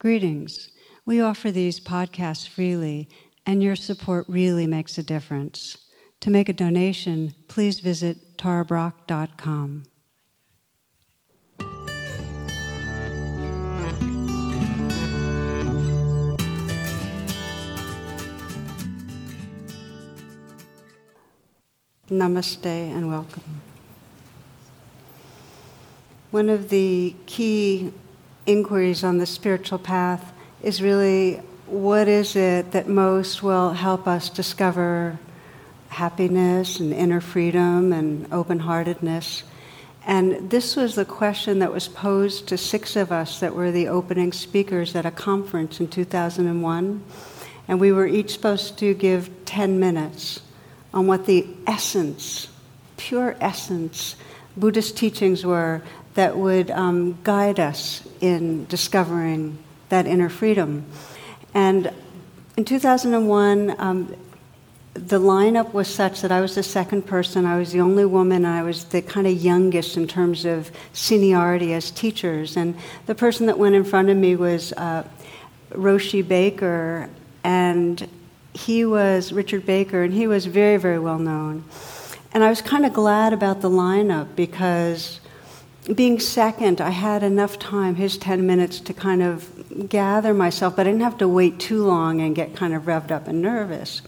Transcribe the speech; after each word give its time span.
Greetings. 0.00 0.70
We 1.04 1.20
offer 1.20 1.50
these 1.50 1.78
podcasts 1.78 2.48
freely, 2.48 3.06
and 3.44 3.62
your 3.62 3.76
support 3.76 4.24
really 4.28 4.66
makes 4.66 4.96
a 4.96 5.02
difference. 5.02 5.76
To 6.20 6.30
make 6.30 6.48
a 6.48 6.54
donation, 6.54 7.34
please 7.48 7.80
visit 7.80 8.38
tarabrach.com. 8.38 9.82
Namaste 22.08 22.64
and 22.64 23.06
welcome. 23.06 23.60
One 26.30 26.48
of 26.48 26.70
the 26.70 27.14
key 27.26 27.92
inquiries 28.46 29.04
on 29.04 29.18
the 29.18 29.26
spiritual 29.26 29.78
path 29.78 30.32
is 30.62 30.82
really 30.82 31.36
what 31.66 32.08
is 32.08 32.34
it 32.36 32.72
that 32.72 32.88
most 32.88 33.42
will 33.42 33.70
help 33.70 34.06
us 34.06 34.28
discover 34.28 35.18
happiness 35.88 36.80
and 36.80 36.92
inner 36.92 37.20
freedom 37.20 37.92
and 37.92 38.32
open 38.32 38.60
heartedness. 38.60 39.42
And 40.06 40.50
this 40.50 40.76
was 40.76 40.94
the 40.94 41.04
question 41.04 41.58
that 41.60 41.72
was 41.72 41.86
posed 41.86 42.48
to 42.48 42.58
six 42.58 42.96
of 42.96 43.12
us 43.12 43.40
that 43.40 43.54
were 43.54 43.70
the 43.70 43.88
opening 43.88 44.32
speakers 44.32 44.96
at 44.96 45.06
a 45.06 45.10
conference 45.10 45.78
in 45.78 45.88
2001. 45.88 47.04
And 47.68 47.80
we 47.80 47.92
were 47.92 48.06
each 48.06 48.32
supposed 48.32 48.78
to 48.78 48.94
give 48.94 49.30
10 49.44 49.78
minutes 49.78 50.40
on 50.92 51.06
what 51.06 51.26
the 51.26 51.46
essence, 51.66 52.48
pure 52.96 53.36
essence, 53.40 54.16
Buddhist 54.56 54.96
teachings 54.96 55.44
were 55.44 55.82
that 56.20 56.36
would 56.36 56.70
um, 56.70 57.18
guide 57.24 57.58
us 57.58 58.06
in 58.20 58.66
discovering 58.66 59.56
that 59.88 60.06
inner 60.06 60.28
freedom. 60.28 60.84
And 61.54 61.90
in 62.58 62.66
2001, 62.66 63.74
um, 63.78 64.14
the 64.92 65.18
lineup 65.18 65.72
was 65.72 65.88
such 65.88 66.20
that 66.20 66.30
I 66.30 66.42
was 66.42 66.56
the 66.56 66.62
second 66.62 67.06
person, 67.06 67.46
I 67.46 67.56
was 67.56 67.72
the 67.72 67.80
only 67.80 68.04
woman, 68.04 68.44
I 68.44 68.62
was 68.62 68.84
the 68.84 69.00
kind 69.00 69.26
of 69.26 69.32
youngest 69.32 69.96
in 69.96 70.06
terms 70.06 70.44
of 70.44 70.70
seniority 70.92 71.72
as 71.72 71.90
teachers. 71.90 72.54
And 72.54 72.76
the 73.06 73.14
person 73.14 73.46
that 73.46 73.58
went 73.58 73.74
in 73.74 73.84
front 73.84 74.10
of 74.10 74.18
me 74.18 74.36
was 74.36 74.74
uh, 74.74 75.08
Roshi 75.70 76.20
Baker, 76.20 77.08
and 77.44 78.06
he 78.52 78.84
was 78.84 79.32
Richard 79.32 79.64
Baker, 79.64 80.02
and 80.02 80.12
he 80.12 80.26
was 80.26 80.44
very, 80.44 80.76
very 80.76 80.98
well 80.98 81.18
known. 81.18 81.64
And 82.34 82.44
I 82.44 82.50
was 82.50 82.60
kind 82.60 82.84
of 82.84 82.92
glad 82.92 83.32
about 83.32 83.62
the 83.62 83.70
lineup 83.70 84.36
because 84.36 85.19
being 85.94 86.20
second, 86.20 86.80
I 86.80 86.90
had 86.90 87.22
enough 87.22 87.58
time, 87.58 87.96
his 87.96 88.16
10 88.18 88.46
minutes, 88.46 88.80
to 88.80 88.94
kind 88.94 89.22
of 89.22 89.88
gather 89.88 90.34
myself, 90.34 90.76
but 90.76 90.86
I 90.86 90.90
didn't 90.90 91.02
have 91.02 91.18
to 91.18 91.28
wait 91.28 91.58
too 91.58 91.84
long 91.84 92.20
and 92.20 92.34
get 92.34 92.54
kind 92.54 92.74
of 92.74 92.82
revved 92.82 93.10
up 93.10 93.28
and 93.28 93.40
nervous. 93.40 94.02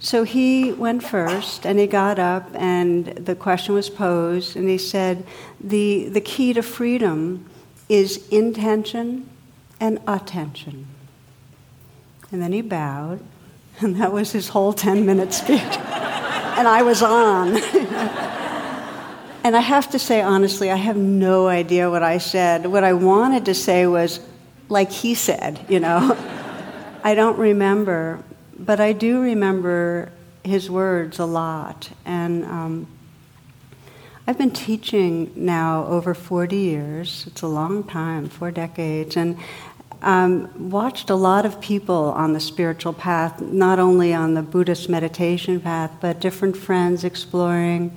So 0.00 0.24
he 0.24 0.72
went 0.72 1.02
first 1.02 1.64
and 1.64 1.78
he 1.78 1.86
got 1.86 2.18
up 2.18 2.50
and 2.54 3.06
the 3.06 3.34
question 3.34 3.74
was 3.74 3.88
posed 3.88 4.56
and 4.56 4.68
he 4.68 4.76
said, 4.78 5.26
The, 5.60 6.08
the 6.08 6.20
key 6.20 6.52
to 6.52 6.62
freedom 6.62 7.48
is 7.88 8.26
intention 8.28 9.28
and 9.80 9.98
attention. 10.06 10.86
And 12.30 12.42
then 12.42 12.52
he 12.52 12.62
bowed, 12.62 13.20
and 13.80 13.96
that 13.96 14.12
was 14.12 14.32
his 14.32 14.48
whole 14.48 14.72
10 14.72 15.06
minute 15.06 15.32
speech. 15.32 15.60
and 15.60 16.68
I 16.68 16.82
was 16.82 17.02
on. 17.02 17.54
And 19.44 19.54
I 19.54 19.60
have 19.60 19.90
to 19.90 19.98
say, 19.98 20.22
honestly, 20.22 20.70
I 20.70 20.76
have 20.76 20.96
no 20.96 21.48
idea 21.48 21.90
what 21.90 22.02
I 22.02 22.16
said. 22.16 22.64
What 22.64 22.82
I 22.82 22.94
wanted 22.94 23.44
to 23.44 23.54
say 23.54 23.86
was, 23.86 24.18
like 24.70 24.90
he 24.90 25.14
said, 25.14 25.66
you 25.68 25.80
know. 25.80 26.16
I 27.04 27.14
don't 27.14 27.38
remember, 27.38 28.24
but 28.58 28.80
I 28.80 28.94
do 28.94 29.20
remember 29.20 30.10
his 30.44 30.70
words 30.70 31.18
a 31.18 31.26
lot. 31.26 31.90
And 32.06 32.46
um, 32.46 32.86
I've 34.26 34.38
been 34.38 34.50
teaching 34.50 35.30
now 35.36 35.84
over 35.88 36.14
40 36.14 36.56
years. 36.56 37.24
It's 37.26 37.42
a 37.42 37.46
long 37.46 37.84
time, 37.84 38.30
four 38.30 38.50
decades. 38.50 39.14
And 39.14 39.36
um, 40.00 40.70
watched 40.70 41.10
a 41.10 41.14
lot 41.14 41.44
of 41.44 41.60
people 41.60 42.14
on 42.16 42.32
the 42.32 42.40
spiritual 42.40 42.94
path, 42.94 43.42
not 43.42 43.78
only 43.78 44.14
on 44.14 44.32
the 44.32 44.42
Buddhist 44.42 44.88
meditation 44.88 45.60
path, 45.60 45.90
but 46.00 46.18
different 46.18 46.56
friends 46.56 47.04
exploring 47.04 47.94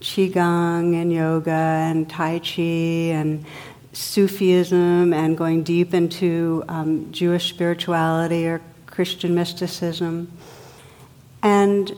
qigong 0.00 0.94
and 0.94 1.12
yoga 1.12 1.50
and 1.50 2.08
tai 2.08 2.38
chi 2.38 2.62
and 2.62 3.44
Sufism 3.92 5.12
and 5.12 5.36
going 5.36 5.64
deep 5.64 5.92
into 5.92 6.62
um, 6.68 7.10
Jewish 7.10 7.48
spirituality 7.48 8.46
or 8.46 8.60
Christian 8.86 9.34
mysticism. 9.34 10.30
And 11.42 11.92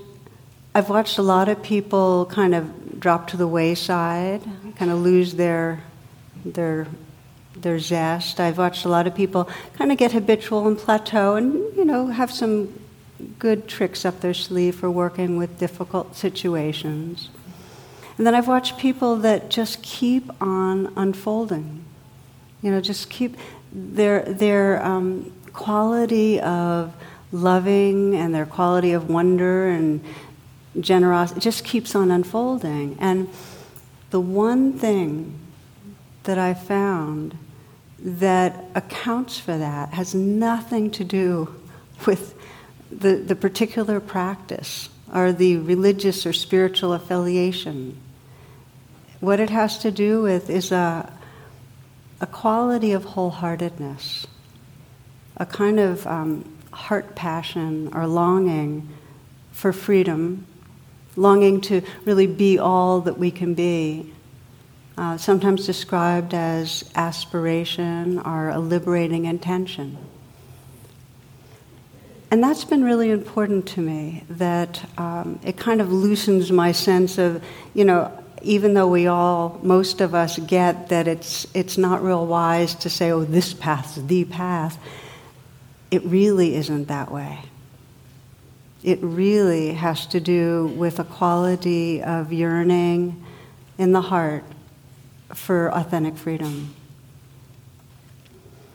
I've 0.75 0.89
watched 0.89 1.19
a 1.19 1.23
lot 1.23 1.49
of 1.49 1.63
people 1.63 2.27
kind 2.27 2.55
of 2.55 3.01
drop 3.01 3.27
to 3.29 3.37
the 3.37 3.49
wayside, 3.49 4.43
kind 4.77 4.91
of 4.91 5.01
lose 5.01 5.35
their 5.35 5.83
their 6.45 6.87
their 7.57 7.79
zest. 7.79 8.41
I've 8.41 8.59
watched 8.59 8.85
a 8.85 8.89
lot 8.89 9.07
of 9.07 9.15
people 9.15 9.49
kind 9.75 9.91
of 9.93 9.99
get 9.99 10.13
habitual 10.13 10.67
and 10.69 10.79
plateau 10.79 11.35
and 11.35 11.55
you 11.77 11.85
know 11.85 12.07
have 12.07 12.31
some 12.31 12.73
good 13.39 13.69
tricks 13.69 14.05
up 14.05 14.21
their 14.21 14.33
sleeve 14.33 14.77
for 14.77 14.91
working 14.91 15.37
with 15.37 15.59
difficult 15.59 16.17
situations. 16.17 17.29
And 18.17 18.27
then 18.27 18.35
I've 18.35 18.49
watched 18.49 18.79
people 18.79 19.17
that 19.17 19.51
just 19.51 19.83
keep 19.83 20.31
on 20.43 20.93
unfolding. 20.97 21.85
You 22.63 22.71
know, 22.71 22.81
just 22.81 23.09
keep 23.11 23.37
their, 23.73 24.23
their 24.23 24.85
um, 24.85 25.33
quality 25.53 26.41
of 26.41 26.95
loving 27.33 28.15
and 28.15 28.35
their 28.35 28.47
quality 28.47 28.93
of 28.93 29.09
wonder 29.09 29.69
and 29.69 30.05
generosity 30.79 31.41
just 31.41 31.65
keeps 31.65 31.95
on 31.95 32.11
unfolding. 32.11 32.97
And 33.01 33.29
the 34.11 34.21
one 34.21 34.73
thing 34.73 35.39
that 36.25 36.39
I 36.39 36.55
found 36.55 37.37
that 37.99 38.65
accounts 38.75 39.39
for 39.39 39.57
that 39.57 39.91
has 39.91 40.15
nothing 40.15 40.91
to 40.93 41.05
do 41.05 41.55
with 42.07 42.35
the, 42.91 43.17
the 43.17 43.37
particular 43.37 44.01
practice 44.01 44.89
or 45.13 45.33
the 45.33 45.57
religious 45.57 46.25
or 46.27 46.33
spiritual 46.33 46.93
affiliation. 46.93 47.97
What 49.21 49.41
it 49.41 49.51
has 49.51 49.79
to 49.79 49.91
do 49.91 50.23
with 50.23 50.49
is 50.49 50.73
a, 50.73 51.13
a 52.21 52.27
quality 52.27 52.93
of 52.93 53.05
wholeheartedness, 53.05 54.27
a 55.37 55.47
kind 55.47 55.81
of 55.81 56.07
um, 56.07 56.45
heart 56.73 57.15
passion 57.15 57.91
or 57.93 58.07
longing 58.07 58.89
for 59.53 59.73
freedom, 59.73 60.47
longing 61.17 61.61
to 61.61 61.83
really 62.05 62.27
be 62.27 62.59
all 62.59 63.01
that 63.03 63.19
we 63.19 63.31
can 63.31 63.55
be. 63.55 64.13
Uh, 64.97 65.17
sometimes 65.17 65.67
described 65.67 66.35
as 66.35 66.91
aspiration 66.95 68.19
or 68.19 68.51
a 68.51 68.59
liberating 68.59 69.25
intention. 69.25 69.97
And 72.31 72.43
that's 72.43 72.65
been 72.65 72.85
really 72.85 73.11
important 73.11 73.67
to 73.69 73.81
me, 73.81 74.23
that 74.31 74.89
um, 74.97 75.41
it 75.43 75.57
kind 75.57 75.81
of 75.81 75.93
loosens 75.93 76.53
my 76.53 76.71
sense 76.71 77.19
of, 77.19 77.43
you 77.75 77.85
know, 77.85 78.17
even 78.43 78.75
though 78.75 78.87
we 78.87 79.09
all, 79.09 79.59
most 79.63 80.01
of 80.01 80.15
us, 80.15 80.39
get 80.39 80.91
that 80.91 81.09
it's, 81.09 81.47
it's 81.55 81.77
not 81.77 82.03
real 82.03 82.25
wise 82.27 82.75
to 82.77 82.89
say, 82.89 83.11
oh, 83.11 83.25
this 83.25 83.53
path 83.53 83.97
is 83.97 84.07
the 84.07 84.25
path, 84.25 84.79
it 85.91 86.05
really 86.05 86.55
isn't 86.55 86.87
that 86.87 87.11
way. 87.11 87.41
It 88.83 89.01
really 89.03 89.75
has 89.75 90.07
to 90.07 90.21
do 90.21 90.69
with 90.77 91.01
a 91.01 91.05
quality 91.05 92.01
of 92.03 92.33
yearning 92.33 93.23
in 93.77 93.93
the 93.93 94.01
heart 94.01 94.45
for 95.35 95.69
authentic 95.75 96.17
freedom. 96.17 96.75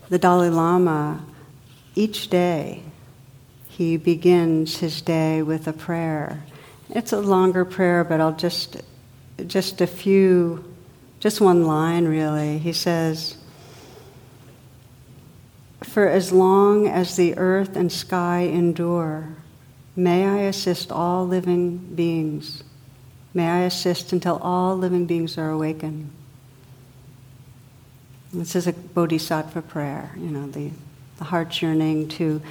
The 0.09 0.19
Dalai 0.19 0.49
Lama, 0.49 1.25
each 1.95 2.29
day, 2.29 2.83
he 3.75 3.97
begins 3.97 4.77
his 4.77 5.01
day 5.01 5.41
with 5.41 5.67
a 5.67 5.73
prayer. 5.73 6.41
It's 6.89 7.11
a 7.11 7.19
longer 7.19 7.65
prayer, 7.65 8.05
but 8.05 8.21
I'll 8.21 8.35
just 8.35 8.77
just 9.47 9.81
a 9.81 9.87
few, 9.87 10.63
just 11.19 11.41
one 11.41 11.65
line 11.65 12.05
really. 12.05 12.57
He 12.57 12.71
says, 12.71 13.35
For 15.83 16.07
as 16.07 16.31
long 16.31 16.87
as 16.87 17.17
the 17.17 17.37
earth 17.37 17.75
and 17.75 17.91
sky 17.91 18.43
endure, 18.43 19.35
may 19.93 20.25
I 20.25 20.37
assist 20.43 20.89
all 20.89 21.27
living 21.27 21.77
beings. 21.77 22.63
May 23.33 23.49
I 23.49 23.59
assist 23.63 24.13
until 24.13 24.37
all 24.37 24.77
living 24.77 25.05
beings 25.05 25.37
are 25.37 25.49
awakened. 25.49 26.11
This 28.31 28.55
is 28.55 28.67
a 28.67 28.73
bodhisattva 28.73 29.63
prayer, 29.63 30.11
you 30.15 30.29
know, 30.29 30.47
the, 30.47 30.71
the 31.17 31.25
heart 31.25 31.61
yearning 31.61 32.07
to, 32.09 32.41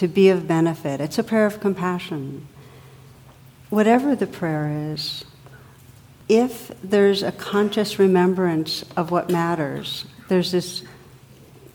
to 0.00 0.08
be 0.08 0.30
of 0.30 0.48
benefit. 0.48 0.98
It's 0.98 1.18
a 1.18 1.22
prayer 1.22 1.44
of 1.44 1.60
compassion. 1.60 2.48
Whatever 3.68 4.16
the 4.16 4.26
prayer 4.26 4.92
is, 4.94 5.26
if 6.26 6.72
there's 6.82 7.22
a 7.22 7.30
conscious 7.30 7.98
remembrance 7.98 8.82
of 8.96 9.10
what 9.10 9.28
matters, 9.28 10.06
there's 10.28 10.52
this 10.52 10.82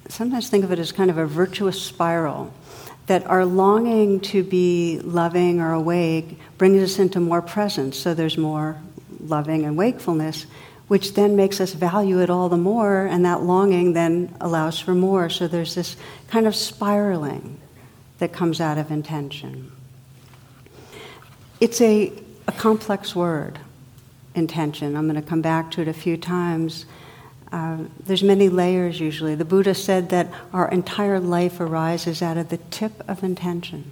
sometimes 0.09 0.49
think 0.49 0.63
of 0.63 0.71
it 0.71 0.79
as 0.79 0.91
kind 0.91 1.11
of 1.11 1.19
a 1.19 1.25
virtuous 1.27 1.79
spiral 1.79 2.51
that 3.05 3.27
our 3.27 3.45
longing 3.45 4.19
to 4.21 4.43
be 4.43 4.99
loving 5.03 5.61
or 5.61 5.73
awake 5.73 6.39
brings 6.57 6.81
us 6.81 6.97
into 6.97 7.19
more 7.19 7.43
presence, 7.43 7.95
so 7.95 8.15
there's 8.15 8.39
more 8.39 8.81
loving 9.19 9.65
and 9.65 9.77
wakefulness, 9.77 10.47
which 10.87 11.13
then 11.13 11.35
makes 11.35 11.61
us 11.61 11.73
value 11.73 12.19
it 12.21 12.31
all 12.31 12.49
the 12.49 12.57
more, 12.57 13.05
and 13.05 13.23
that 13.23 13.43
longing 13.43 13.93
then 13.93 14.35
allows 14.41 14.79
for 14.79 14.95
more. 14.95 15.29
So 15.29 15.47
there's 15.47 15.75
this 15.75 15.95
kind 16.27 16.47
of 16.47 16.55
spiraling 16.55 17.59
that 18.19 18.31
comes 18.33 18.61
out 18.61 18.77
of 18.77 18.91
intention. 18.91 19.71
It's 21.59 21.81
a, 21.81 22.11
a 22.47 22.51
complex 22.51 23.15
word, 23.15 23.59
intention. 24.33 24.95
I'm 24.95 25.07
going 25.09 25.21
to 25.21 25.27
come 25.27 25.41
back 25.41 25.71
to 25.71 25.81
it 25.81 25.87
a 25.87 25.93
few 25.93 26.17
times. 26.17 26.85
Uh, 27.51 27.77
there's 28.03 28.23
many 28.23 28.49
layers 28.49 28.99
usually. 28.99 29.35
The 29.35 29.45
Buddha 29.45 29.73
said 29.73 30.09
that 30.09 30.27
our 30.51 30.69
entire 30.69 31.19
life 31.19 31.59
arises 31.59 32.21
out 32.21 32.37
of 32.37 32.49
the 32.49 32.57
tip 32.57 33.07
of 33.07 33.23
intention. 33.23 33.91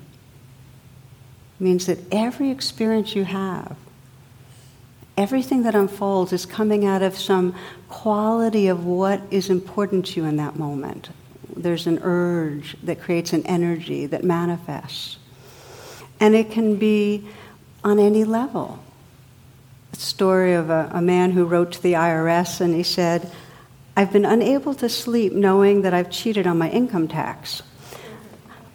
It 1.60 1.64
means 1.64 1.86
that 1.86 2.00
every 2.12 2.50
experience 2.50 3.16
you 3.16 3.24
have, 3.24 3.78
everything 5.16 5.64
that 5.64 5.76
unfolds 5.76 6.34
is 6.34 6.46
coming 6.46 6.86
out 6.86 7.02
of 7.02 7.18
some 7.18 7.56
quality 7.88 8.68
of 8.68 8.86
what 8.86 9.22
is 9.30 9.50
important 9.50 10.08
to 10.08 10.22
you 10.22 10.28
in 10.28 10.36
that 10.38 10.58
moment. 10.58 11.10
There's 11.56 11.88
an 11.88 12.00
urge 12.04 12.76
that 12.84 13.02
creates 13.02 13.34
an 13.34 13.46
energy 13.46 14.06
that 14.08 14.24
manifests. 14.24 15.18
And 16.20 16.36
it 16.36 16.52
can 16.52 16.78
be 16.78 17.28
on 17.84 18.00
any 18.00 18.24
level. 18.24 18.80
A 19.92 19.96
story 19.96 20.54
of 20.54 20.70
a, 20.70 20.90
a 20.94 21.02
man 21.02 21.32
who 21.32 21.46
wrote 21.46 21.74
to 21.74 21.82
the 21.82 21.94
IRS 21.94 22.62
and 22.62 22.74
he 22.74 22.84
said, 22.84 23.32
I've 23.96 24.12
been 24.12 24.26
unable 24.26 24.74
to 24.76 24.90
sleep 24.90 25.34
knowing 25.34 25.84
that 25.84 25.94
I've 25.94 26.10
cheated 26.10 26.48
on 26.48 26.58
my 26.58 26.70
income 26.70 27.08
tax. 27.08 27.62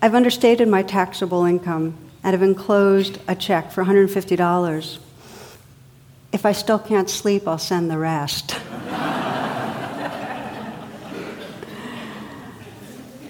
I've 0.01 0.15
understated 0.15 0.69
my 0.69 0.83
taxable 0.83 1.45
income 1.45 1.97
and 2.23 2.35
have 2.35 2.43
enclosed 2.43 3.19
a 3.27 3.35
check 3.35 3.73
for 3.73 3.85
$150. 3.85 4.99
If 6.31 6.47
I 6.47 6.53
still 6.53 6.79
can't 6.79 7.11
sleep, 7.11 7.49
I'll 7.49 7.59
send 7.59 7.91
the 7.91 7.99
rest. 7.99 8.55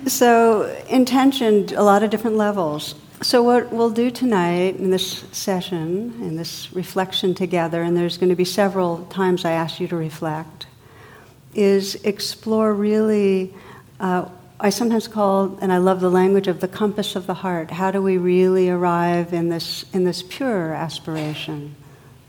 so, 0.09 0.65
intention, 0.89 1.69
a 1.77 1.83
lot 1.83 2.03
of 2.03 2.11
different 2.11 2.37
levels. 2.37 2.95
So, 3.23 3.43
what 3.43 3.73
we'll 3.73 3.91
do 3.91 4.11
tonight 4.11 4.77
in 4.77 4.91
this 4.91 5.25
session, 5.33 6.15
in 6.21 6.37
this 6.37 6.73
reflection 6.73 7.35
together, 7.35 7.83
and 7.83 7.97
there's 7.97 8.19
going 8.19 8.31
to 8.31 8.37
be 8.37 8.45
several 8.45 9.05
times 9.07 9.45
I 9.45 9.53
ask 9.53 9.81
you 9.81 9.89
to 9.89 9.97
reflect 9.97 10.67
is 11.55 11.97
explore 12.05 12.73
really. 12.73 13.53
Uh, 13.99 14.29
I 14.61 14.71
sometimes 14.71 15.07
call, 15.07 15.57
and 15.61 15.73
I 15.73 15.79
love 15.79 16.01
the 16.01 16.11
language 16.11 16.49
of 16.49 16.61
the 16.61 16.67
compass 16.67 17.15
of 17.15 17.29
the 17.29 17.35
heart. 17.35 17.71
How 17.71 17.93
do 17.93 18.03
we 18.03 18.17
really 18.17 18.69
arrive 18.69 19.33
in 19.33 19.51
this, 19.51 19.85
in 19.93 20.03
this 20.03 20.21
pure 20.23 20.75
aspiration 20.75 21.77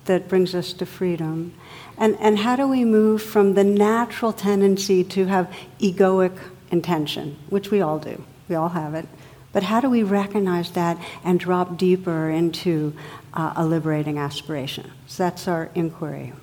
that 0.05 0.27
brings 0.27 0.53
us 0.53 0.71
to 0.73 0.85
freedom? 0.85 1.53
And, 1.97 2.15
and 2.19 2.37
how 2.37 2.55
do 2.55 2.67
we 2.67 2.85
move 2.85 3.23
from 3.23 3.55
the 3.55 3.63
natural 3.63 4.31
tendency 4.31 5.03
to 5.05 5.25
have 5.25 5.51
egoic 5.79 6.37
intention, 6.71 7.37
which 7.49 7.71
we 7.71 7.81
all 7.81 7.99
do, 7.99 8.23
we 8.47 8.55
all 8.55 8.69
have 8.69 8.93
it, 8.93 9.07
but 9.51 9.63
how 9.63 9.81
do 9.81 9.89
we 9.89 10.03
recognize 10.03 10.71
that 10.71 10.97
and 11.23 11.39
drop 11.39 11.77
deeper 11.77 12.29
into 12.29 12.93
uh, 13.33 13.53
a 13.55 13.65
liberating 13.65 14.17
aspiration? 14.17 14.91
So 15.07 15.23
that's 15.23 15.47
our 15.47 15.69
inquiry. 15.73 16.33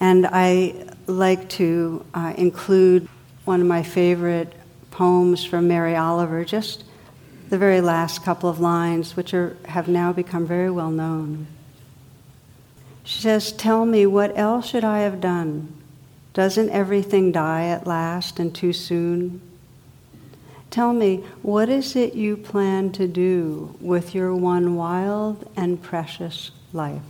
And 0.00 0.26
I 0.26 0.86
like 1.06 1.48
to 1.50 2.04
uh, 2.12 2.34
include 2.36 3.08
one 3.44 3.60
of 3.60 3.66
my 3.66 3.82
favorite 3.82 4.52
poems 4.90 5.44
from 5.44 5.68
Mary 5.68 5.94
Oliver, 5.94 6.44
just 6.44 6.84
the 7.50 7.58
very 7.58 7.80
last 7.80 8.24
couple 8.24 8.48
of 8.48 8.58
lines, 8.58 9.16
which 9.16 9.32
are, 9.32 9.56
have 9.66 9.86
now 9.86 10.12
become 10.12 10.46
very 10.46 10.70
well 10.70 10.90
known. 10.90 11.46
She 13.04 13.20
says, 13.20 13.52
Tell 13.52 13.86
me, 13.86 14.06
what 14.06 14.36
else 14.36 14.66
should 14.66 14.82
I 14.82 15.00
have 15.00 15.20
done? 15.20 15.72
Doesn't 16.34 16.70
everything 16.70 17.32
die 17.32 17.66
at 17.66 17.86
last 17.86 18.38
and 18.38 18.54
too 18.54 18.72
soon? 18.72 19.40
Tell 20.70 20.92
me, 20.92 21.24
what 21.40 21.68
is 21.68 21.96
it 21.96 22.14
you 22.14 22.36
plan 22.36 22.92
to 22.92 23.08
do 23.08 23.74
with 23.80 24.14
your 24.14 24.34
one 24.34 24.74
wild 24.74 25.48
and 25.56 25.80
precious 25.80 26.50
life? 26.72 27.00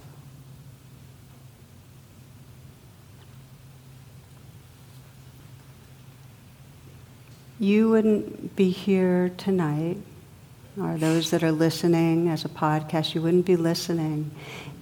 you 7.65 7.88
wouldn't 7.88 8.55
be 8.56 8.70
here 8.70 9.31
tonight, 9.38 9.97
or 10.79 10.97
those 10.99 11.31
that 11.31 11.43
are 11.43 11.53
listening 11.53 12.29
as 12.29 12.44
a 12.44 12.49
podcast, 12.49 13.15
you 13.15 13.23
wouldn't 13.23 13.47
be 13.47 13.56
listening 13.56 14.31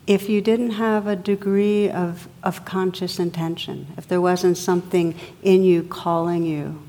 if 0.06 0.28
you 0.28 0.40
didn't 0.40 0.72
have 0.72 1.06
a 1.06 1.16
degree 1.16 1.88
of, 1.88 2.28
of 2.42 2.64
conscious 2.64 3.18
intention, 3.18 3.86
if 3.96 4.08
there 4.08 4.20
wasn't 4.20 4.56
something 4.56 5.14
in 5.42 5.62
you 5.62 5.82
calling 5.84 6.44
you 6.44 6.82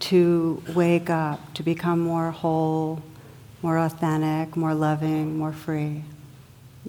to 0.00 0.62
wake 0.74 1.10
up, 1.10 1.54
to 1.54 1.62
become 1.62 2.00
more 2.00 2.30
whole, 2.30 3.02
more 3.62 3.78
authentic, 3.78 4.56
more 4.56 4.74
loving, 4.74 5.36
more 5.38 5.52
free. 5.52 6.02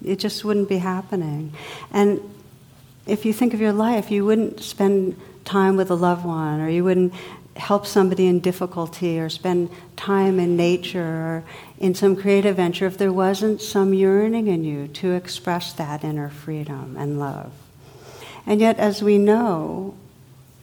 It 0.04 0.18
just 0.18 0.44
wouldn't 0.44 0.68
be 0.68 0.78
happening. 0.78 1.52
And 1.92 2.20
if 3.06 3.24
you 3.24 3.32
think 3.32 3.54
of 3.54 3.60
your 3.60 3.72
life, 3.72 4.10
you 4.10 4.24
wouldn't 4.24 4.60
spend 4.60 5.20
time 5.44 5.76
with 5.76 5.90
a 5.90 5.94
loved 5.94 6.24
one, 6.24 6.60
or 6.60 6.68
you 6.68 6.84
wouldn't 6.84 7.12
help 7.56 7.86
somebody 7.86 8.26
in 8.26 8.40
difficulty 8.40 9.18
or 9.18 9.28
spend 9.28 9.70
time 9.96 10.40
in 10.40 10.56
nature 10.56 11.02
or 11.02 11.44
in 11.78 11.94
some 11.94 12.16
creative 12.16 12.56
venture 12.56 12.86
if 12.86 12.96
there 12.96 13.12
wasn't 13.12 13.60
some 13.60 13.92
yearning 13.92 14.46
in 14.46 14.64
you 14.64 14.88
to 14.88 15.12
express 15.12 15.72
that 15.74 16.02
inner 16.02 16.28
freedom 16.28 16.96
and 16.98 17.18
love. 17.18 17.52
And 18.46 18.60
yet, 18.60 18.78
as 18.78 19.02
we 19.02 19.18
know, 19.18 19.94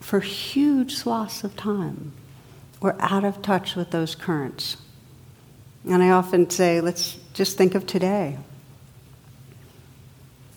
for 0.00 0.20
huge 0.20 0.96
swaths 0.96 1.44
of 1.44 1.56
time, 1.56 2.12
we're 2.80 2.96
out 2.98 3.24
of 3.24 3.42
touch 3.42 3.76
with 3.76 3.90
those 3.90 4.14
currents. 4.14 4.76
And 5.88 6.02
I 6.02 6.10
often 6.10 6.50
say, 6.50 6.80
let's 6.80 7.18
just 7.32 7.56
think 7.56 7.74
of 7.74 7.86
today. 7.86 8.38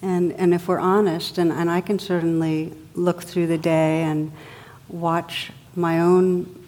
And, 0.01 0.33
and 0.33 0.53
if 0.53 0.67
we're 0.67 0.79
honest, 0.79 1.37
and, 1.37 1.51
and 1.51 1.69
I 1.69 1.79
can 1.79 1.99
certainly 1.99 2.73
look 2.93 3.23
through 3.23 3.47
the 3.47 3.57
day 3.57 4.03
and 4.03 4.33
watch 4.89 5.51
my 5.75 5.99
own 5.99 6.63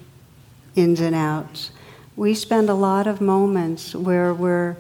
ins 0.75 0.99
and 0.99 1.15
outs, 1.15 1.71
we 2.15 2.33
spend 2.33 2.69
a 2.69 2.73
lot 2.73 3.07
of 3.07 3.21
moments 3.21 3.93
where 3.93 4.33
we're 4.33 4.77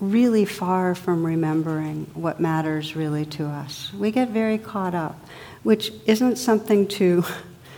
really 0.00 0.44
far 0.44 0.94
from 0.94 1.24
remembering 1.26 2.06
what 2.14 2.40
matters 2.40 2.96
really 2.96 3.26
to 3.26 3.44
us. 3.44 3.92
We 3.92 4.10
get 4.10 4.30
very 4.30 4.56
caught 4.56 4.94
up, 4.94 5.18
which 5.62 5.92
isn't 6.06 6.36
something 6.36 6.88
to, 6.88 7.24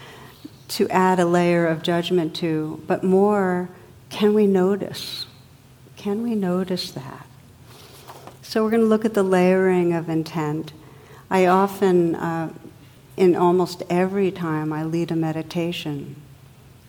to 0.69 0.89
add 0.89 1.19
a 1.19 1.27
layer 1.27 1.67
of 1.67 1.83
judgment 1.83 2.37
to, 2.37 2.83
but 2.87 3.03
more, 3.03 3.69
can 4.09 4.35
we 4.35 4.47
notice? 4.47 5.27
Can 5.97 6.23
we 6.23 6.35
notice 6.35 6.93
that? 6.93 7.27
So 8.43 8.63
we're 8.63 8.71
going 8.71 8.83
to 8.83 8.89
look 8.89 9.05
at 9.05 9.15
the 9.15 9.23
layering 9.23 9.95
of 9.95 10.09
intent. 10.09 10.73
I 11.31 11.47
often 11.47 12.15
uh, 12.15 12.53
in 13.17 13.37
almost 13.37 13.83
every 13.91 14.31
time 14.31 14.73
I 14.73 14.85
lead 14.85 15.11
a 15.11 15.17
meditation, 15.17 16.17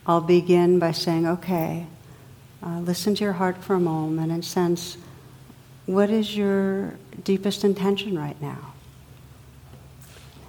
I'll 0.06 0.22
begin 0.22 0.80
by 0.80 0.92
saying, 0.92 1.28
okay, 1.28 1.88
uh, 2.62 2.80
listen 2.80 3.16
to 3.16 3.24
your 3.24 3.34
heart 3.34 3.64
for 3.64 3.76
a 3.76 3.80
moment 3.80 4.32
and 4.32 4.44
sense 4.44 4.98
what 5.86 6.10
is 6.10 6.36
your 6.36 6.96
deepest 7.24 7.64
intention 7.64 8.18
right 8.18 8.42
now? 8.42 8.74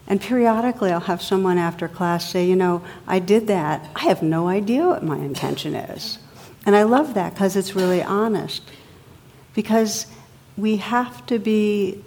And 0.06 0.20
periodically, 0.20 0.92
I'll 0.92 1.00
have 1.00 1.22
someone 1.22 1.58
after 1.58 1.88
class 1.88 2.30
say, 2.30 2.46
You 2.46 2.56
know, 2.56 2.84
I 3.06 3.18
did 3.18 3.46
that. 3.46 3.88
I 3.96 4.00
have 4.00 4.22
no 4.22 4.48
idea 4.48 4.86
what 4.86 5.02
my 5.02 5.16
intention 5.16 5.74
is. 5.74 6.18
And 6.66 6.76
I 6.76 6.82
love 6.82 7.14
that 7.14 7.34
because 7.34 7.56
it's 7.56 7.74
really 7.74 8.02
honest. 8.02 8.62
Because 9.54 10.06
we 10.56 10.76
have 10.76 11.24
to 11.26 11.38
be 11.38 12.04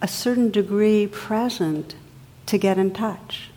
a 0.00 0.08
certain 0.08 0.50
degree 0.50 1.06
present 1.08 1.94
to 2.46 2.58
get 2.58 2.78
in 2.78 2.92
touch. 2.92 3.50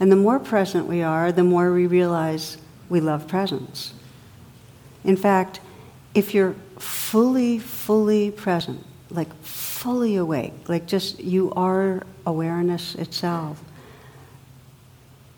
And 0.00 0.10
the 0.10 0.16
more 0.16 0.38
present 0.38 0.86
we 0.86 1.02
are, 1.02 1.30
the 1.30 1.44
more 1.44 1.72
we 1.72 1.86
realize 1.86 2.58
we 2.88 3.00
love 3.00 3.28
presence. 3.28 3.94
In 5.04 5.16
fact, 5.16 5.60
if 6.14 6.34
you're 6.34 6.54
fully, 6.78 7.58
fully 7.58 8.30
present, 8.30 8.84
like 9.10 9.32
fully 9.42 10.16
awake, 10.16 10.68
like 10.68 10.86
just 10.86 11.20
you 11.20 11.52
are 11.52 12.02
awareness 12.26 12.94
itself, 12.94 13.62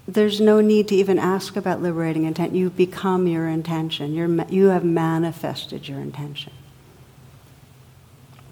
there's 0.08 0.40
no 0.40 0.60
need 0.60 0.86
to 0.88 0.94
even 0.94 1.18
ask 1.18 1.56
about 1.56 1.82
liberating 1.82 2.24
intent. 2.24 2.54
You 2.54 2.70
become 2.70 3.26
your 3.26 3.48
intention. 3.48 4.14
You're, 4.14 4.44
you 4.48 4.66
have 4.66 4.84
manifested 4.84 5.88
your 5.88 5.98
intention. 5.98 6.52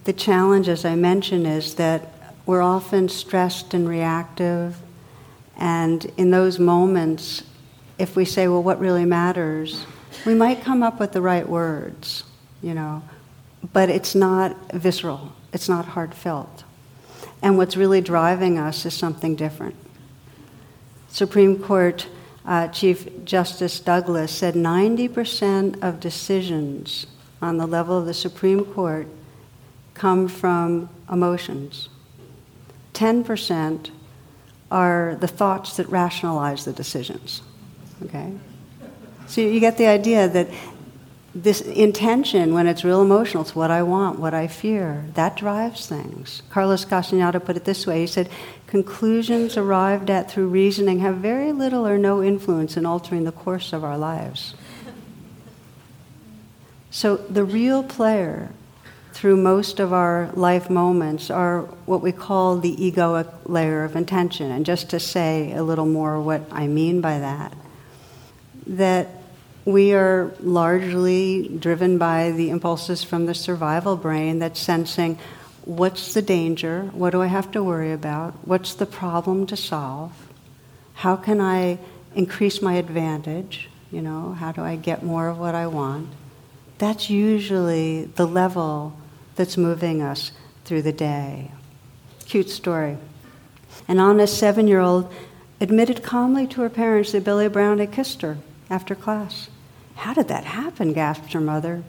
The 0.02 0.12
challenge, 0.12 0.68
as 0.68 0.84
I 0.84 0.96
mentioned, 0.96 1.46
is 1.46 1.76
that 1.76 2.23
we're 2.46 2.62
often 2.62 3.08
stressed 3.08 3.74
and 3.74 3.88
reactive, 3.88 4.76
and 5.56 6.04
in 6.16 6.30
those 6.30 6.58
moments, 6.58 7.42
if 7.98 8.16
we 8.16 8.24
say, 8.24 8.48
well, 8.48 8.62
what 8.62 8.80
really 8.80 9.04
matters, 9.04 9.86
we 10.26 10.34
might 10.34 10.62
come 10.62 10.82
up 10.82 11.00
with 11.00 11.12
the 11.12 11.22
right 11.22 11.48
words, 11.48 12.24
you 12.62 12.74
know, 12.74 13.02
but 13.72 13.88
it's 13.88 14.14
not 14.14 14.72
visceral, 14.72 15.32
it's 15.52 15.68
not 15.68 15.84
heartfelt. 15.86 16.64
And 17.42 17.56
what's 17.56 17.76
really 17.76 18.00
driving 18.00 18.58
us 18.58 18.86
is 18.86 18.94
something 18.94 19.36
different. 19.36 19.76
Supreme 21.08 21.62
Court 21.62 22.08
uh, 22.46 22.68
Chief 22.68 23.24
Justice 23.24 23.80
Douglas 23.80 24.30
said 24.30 24.54
90% 24.54 25.82
of 25.82 26.00
decisions 26.00 27.06
on 27.40 27.56
the 27.56 27.66
level 27.66 27.98
of 27.98 28.06
the 28.06 28.14
Supreme 28.14 28.64
Court 28.64 29.06
come 29.94 30.28
from 30.28 30.88
emotions. 31.10 31.88
10% 32.94 33.90
are 34.70 35.16
the 35.20 35.28
thoughts 35.28 35.76
that 35.76 35.88
rationalize 35.88 36.64
the 36.64 36.72
decisions. 36.72 37.42
Okay? 38.04 38.32
So 39.26 39.40
you 39.40 39.60
get 39.60 39.78
the 39.78 39.86
idea 39.86 40.28
that 40.28 40.48
this 41.34 41.60
intention, 41.60 42.54
when 42.54 42.68
it's 42.68 42.84
real 42.84 43.02
emotional, 43.02 43.42
it's 43.42 43.56
what 43.56 43.70
I 43.70 43.82
want, 43.82 44.20
what 44.20 44.34
I 44.34 44.46
fear. 44.46 45.04
That 45.14 45.36
drives 45.36 45.86
things. 45.86 46.42
Carlos 46.48 46.84
Castaneda 46.84 47.40
put 47.40 47.56
it 47.56 47.64
this 47.64 47.86
way 47.86 48.00
he 48.00 48.06
said, 48.06 48.30
Conclusions 48.68 49.56
arrived 49.56 50.10
at 50.10 50.30
through 50.30 50.48
reasoning 50.48 51.00
have 51.00 51.16
very 51.16 51.52
little 51.52 51.86
or 51.86 51.98
no 51.98 52.22
influence 52.22 52.76
in 52.76 52.86
altering 52.86 53.24
the 53.24 53.32
course 53.32 53.72
of 53.72 53.82
our 53.82 53.98
lives. 53.98 54.54
So 56.90 57.16
the 57.16 57.44
real 57.44 57.82
player 57.82 58.50
through 59.14 59.37
most 59.37 59.78
of 59.78 59.92
our 59.92 60.28
life 60.35 60.68
moments 60.68 61.30
are 61.30 61.61
what 61.87 62.02
we 62.02 62.11
call 62.11 62.59
the 62.59 62.75
egoic 62.76 63.30
layer 63.47 63.85
of 63.85 63.94
intention. 63.94 64.50
And 64.50 64.66
just 64.66 64.90
to 64.90 64.99
say 64.99 65.52
a 65.52 65.62
little 65.62 65.87
more 65.87 66.21
what 66.21 66.42
I 66.50 66.66
mean 66.66 67.00
by 67.00 67.21
that, 67.21 67.54
that 68.66 69.09
we 69.64 69.94
are 69.94 70.35
largely 70.40 71.47
driven 71.49 71.97
by 71.97 72.33
the 72.33 72.50
impulses 72.50 73.04
from 73.04 73.26
the 73.26 73.35
survival 73.35 73.97
brain 73.97 74.40
that's 74.40 74.59
sensing 74.59 75.18
what's 75.64 76.12
the 76.12 76.21
danger, 76.21 76.90
what 76.92 77.11
do 77.11 77.23
I 77.23 77.26
have 77.28 77.52
to 77.52 77.62
worry 77.62 77.92
about, 77.92 78.35
what's 78.47 78.75
the 78.75 78.85
problem 78.85 79.47
to 79.47 79.56
solve, 79.56 80.12
how 80.94 81.14
can 81.14 81.40
I 81.40 81.78
increase 82.16 82.61
my 82.61 82.75
advantage, 82.75 83.71
you 83.92 84.02
know, 84.02 84.33
how 84.33 84.50
do 84.50 84.61
I 84.61 84.75
get 84.75 85.04
more 85.04 85.28
of 85.28 85.38
what 85.38 85.54
I 85.54 85.68
want. 85.68 86.09
That's 86.78 87.09
usually 87.09 88.06
the 88.06 88.26
level 88.26 88.99
that's 89.36 89.56
moving 89.56 90.02
us 90.02 90.32
through 90.64 90.82
the 90.82 90.92
day. 90.92 91.50
Cute 92.26 92.50
story. 92.50 92.98
An 93.88 93.98
honest 93.98 94.38
seven 94.38 94.66
year 94.66 94.80
old 94.80 95.12
admitted 95.60 96.02
calmly 96.02 96.46
to 96.48 96.60
her 96.62 96.70
parents 96.70 97.12
that 97.12 97.24
Billy 97.24 97.48
Brown 97.48 97.78
had 97.78 97.92
kissed 97.92 98.22
her 98.22 98.38
after 98.70 98.94
class. 98.94 99.48
How 99.96 100.14
did 100.14 100.28
that 100.28 100.44
happen? 100.44 100.92
gasped 100.92 101.32
her 101.32 101.40
mother. 101.40 101.82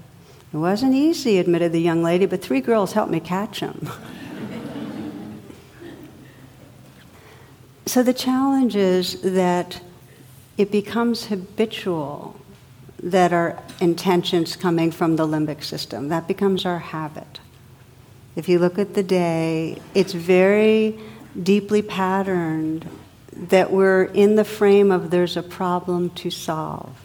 It 0.54 0.58
wasn't 0.58 0.94
easy, 0.94 1.38
admitted 1.38 1.72
the 1.72 1.82
young 1.82 2.04
lady, 2.04 2.26
but 2.26 2.42
three 2.42 2.62
girls 2.62 2.94
helped 2.94 3.12
me 3.12 3.20
catch 3.20 3.60
him. 3.60 3.90
so 7.86 8.04
the 8.04 8.14
challenge 8.14 8.76
is 8.76 9.22
that 9.22 9.82
it 10.58 10.72
becomes 10.72 11.26
habitual 11.26 12.40
that 13.06 13.32
our 13.32 13.62
intentions 13.80 14.56
coming 14.56 14.92
from 14.92 15.16
the 15.16 15.28
limbic 15.28 15.64
system. 15.64 16.10
That 16.10 16.28
becomes 16.28 16.66
our 16.66 16.80
habit. 16.80 17.40
If 18.36 18.50
you 18.50 18.58
look 18.58 18.80
at 18.80 18.96
the 18.96 19.04
day, 19.04 19.80
it's 19.94 20.12
very 20.12 21.00
deeply 21.42 21.84
patterned 21.84 22.90
that 23.32 23.72
we're 23.72 24.06
in 24.06 24.36
the 24.36 24.44
frame 24.44 24.92
of 24.92 25.12
there's 25.12 25.38
a 25.38 25.44
problem 25.44 26.10
to 26.12 26.32
solve. 26.32 26.98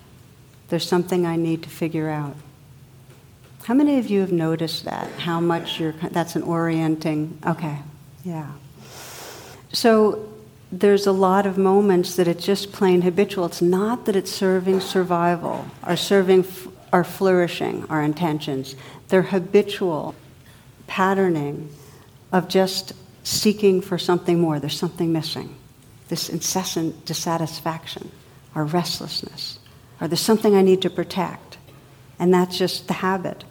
There's 0.69 0.89
something 0.89 1.27
I 1.27 1.37
need 1.37 1.63
to 1.65 1.69
figure 1.69 2.09
out. 2.09 2.37
How 3.65 3.75
many 3.75 3.99
of 3.99 4.09
you 4.09 4.21
have 4.21 4.33
noticed 4.33 4.87
that? 4.87 5.11
How 5.13 5.39
much 5.39 5.79
you're, 5.79 5.93
that's 5.93 6.35
an 6.35 6.43
orienting, 6.43 7.39
okay, 7.47 7.79
yeah. 8.25 8.51
So 9.73 10.30
there's 10.73 11.07
a 11.07 11.13
lot 11.13 11.47
of 11.47 11.59
moments 11.59 12.17
that 12.17 12.29
it's 12.29 12.45
just 12.45 12.73
plain 12.73 13.03
habitual. 13.03 13.47
It's 13.47 13.63
not 13.63 14.07
that 14.07 14.17
it's 14.17 14.31
serving 14.31 14.81
survival 14.81 15.67
or 15.87 15.97
serving 15.97 16.45
our 16.93 17.05
flourishing, 17.05 17.87
our 17.91 18.03
intentions. 18.03 18.77
They're 19.09 19.23
habitual 19.23 20.15
patterning 20.87 21.71
of 22.33 22.49
just 22.49 22.93
seeking 23.25 23.81
for 23.81 23.99
something 23.99 24.41
more. 24.41 24.61
There's 24.61 24.79
something 24.79 25.13
missing. 25.13 25.57
This 26.09 26.29
incessant 26.29 27.05
dissatisfaction, 27.05 28.11
our 28.55 28.65
restlessness 28.65 29.61
or 30.01 30.09
there's 30.09 30.21
something 30.21 30.57
I 30.57 30.63
need 30.63 30.83
to 30.83 30.91
protect. 30.91 31.59
And 32.19 32.33
that's 32.33 32.57
just 32.57 32.87
the 32.89 32.95
habit. 32.95 33.45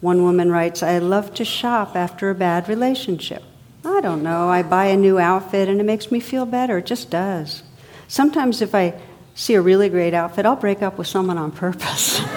One 0.00 0.22
woman 0.22 0.50
writes, 0.50 0.82
I 0.82 0.98
love 0.98 1.34
to 1.34 1.44
shop 1.44 1.96
after 1.96 2.30
a 2.30 2.34
bad 2.34 2.68
relationship. 2.68 3.42
I 3.84 4.00
don't 4.00 4.22
know, 4.22 4.48
I 4.48 4.62
buy 4.62 4.86
a 4.86 4.96
new 4.96 5.18
outfit 5.18 5.68
and 5.68 5.80
it 5.80 5.84
makes 5.84 6.10
me 6.10 6.20
feel 6.20 6.46
better. 6.46 6.78
It 6.78 6.86
just 6.86 7.10
does. 7.10 7.62
Sometimes 8.08 8.62
if 8.62 8.74
I 8.74 8.94
see 9.34 9.54
a 9.54 9.60
really 9.60 9.88
great 9.88 10.14
outfit, 10.14 10.46
I'll 10.46 10.56
break 10.56 10.82
up 10.82 10.98
with 10.98 11.06
someone 11.06 11.38
on 11.38 11.50
purpose. 11.50 12.18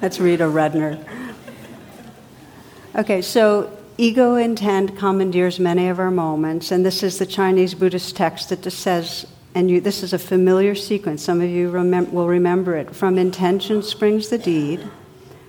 That's 0.00 0.18
Rita 0.18 0.44
Rudner. 0.44 1.04
Okay, 2.96 3.22
so 3.22 3.76
ego 3.98 4.36
intent 4.36 4.96
commandeers 4.96 5.58
many 5.58 5.88
of 5.88 5.98
our 5.98 6.10
moments, 6.10 6.70
and 6.70 6.86
this 6.86 7.02
is 7.02 7.18
the 7.18 7.26
Chinese 7.26 7.74
Buddhist 7.74 8.16
text 8.16 8.48
that 8.50 8.62
just 8.62 8.78
says 8.78 9.26
and 9.54 9.70
you, 9.70 9.80
this 9.80 10.02
is 10.02 10.12
a 10.12 10.18
familiar 10.18 10.74
sequence. 10.74 11.22
Some 11.22 11.40
of 11.40 11.48
you 11.48 11.70
remem- 11.70 12.12
will 12.12 12.26
remember 12.26 12.74
it. 12.74 12.94
From 12.94 13.16
intention 13.16 13.82
springs 13.82 14.28
the 14.28 14.38
deed, 14.38 14.88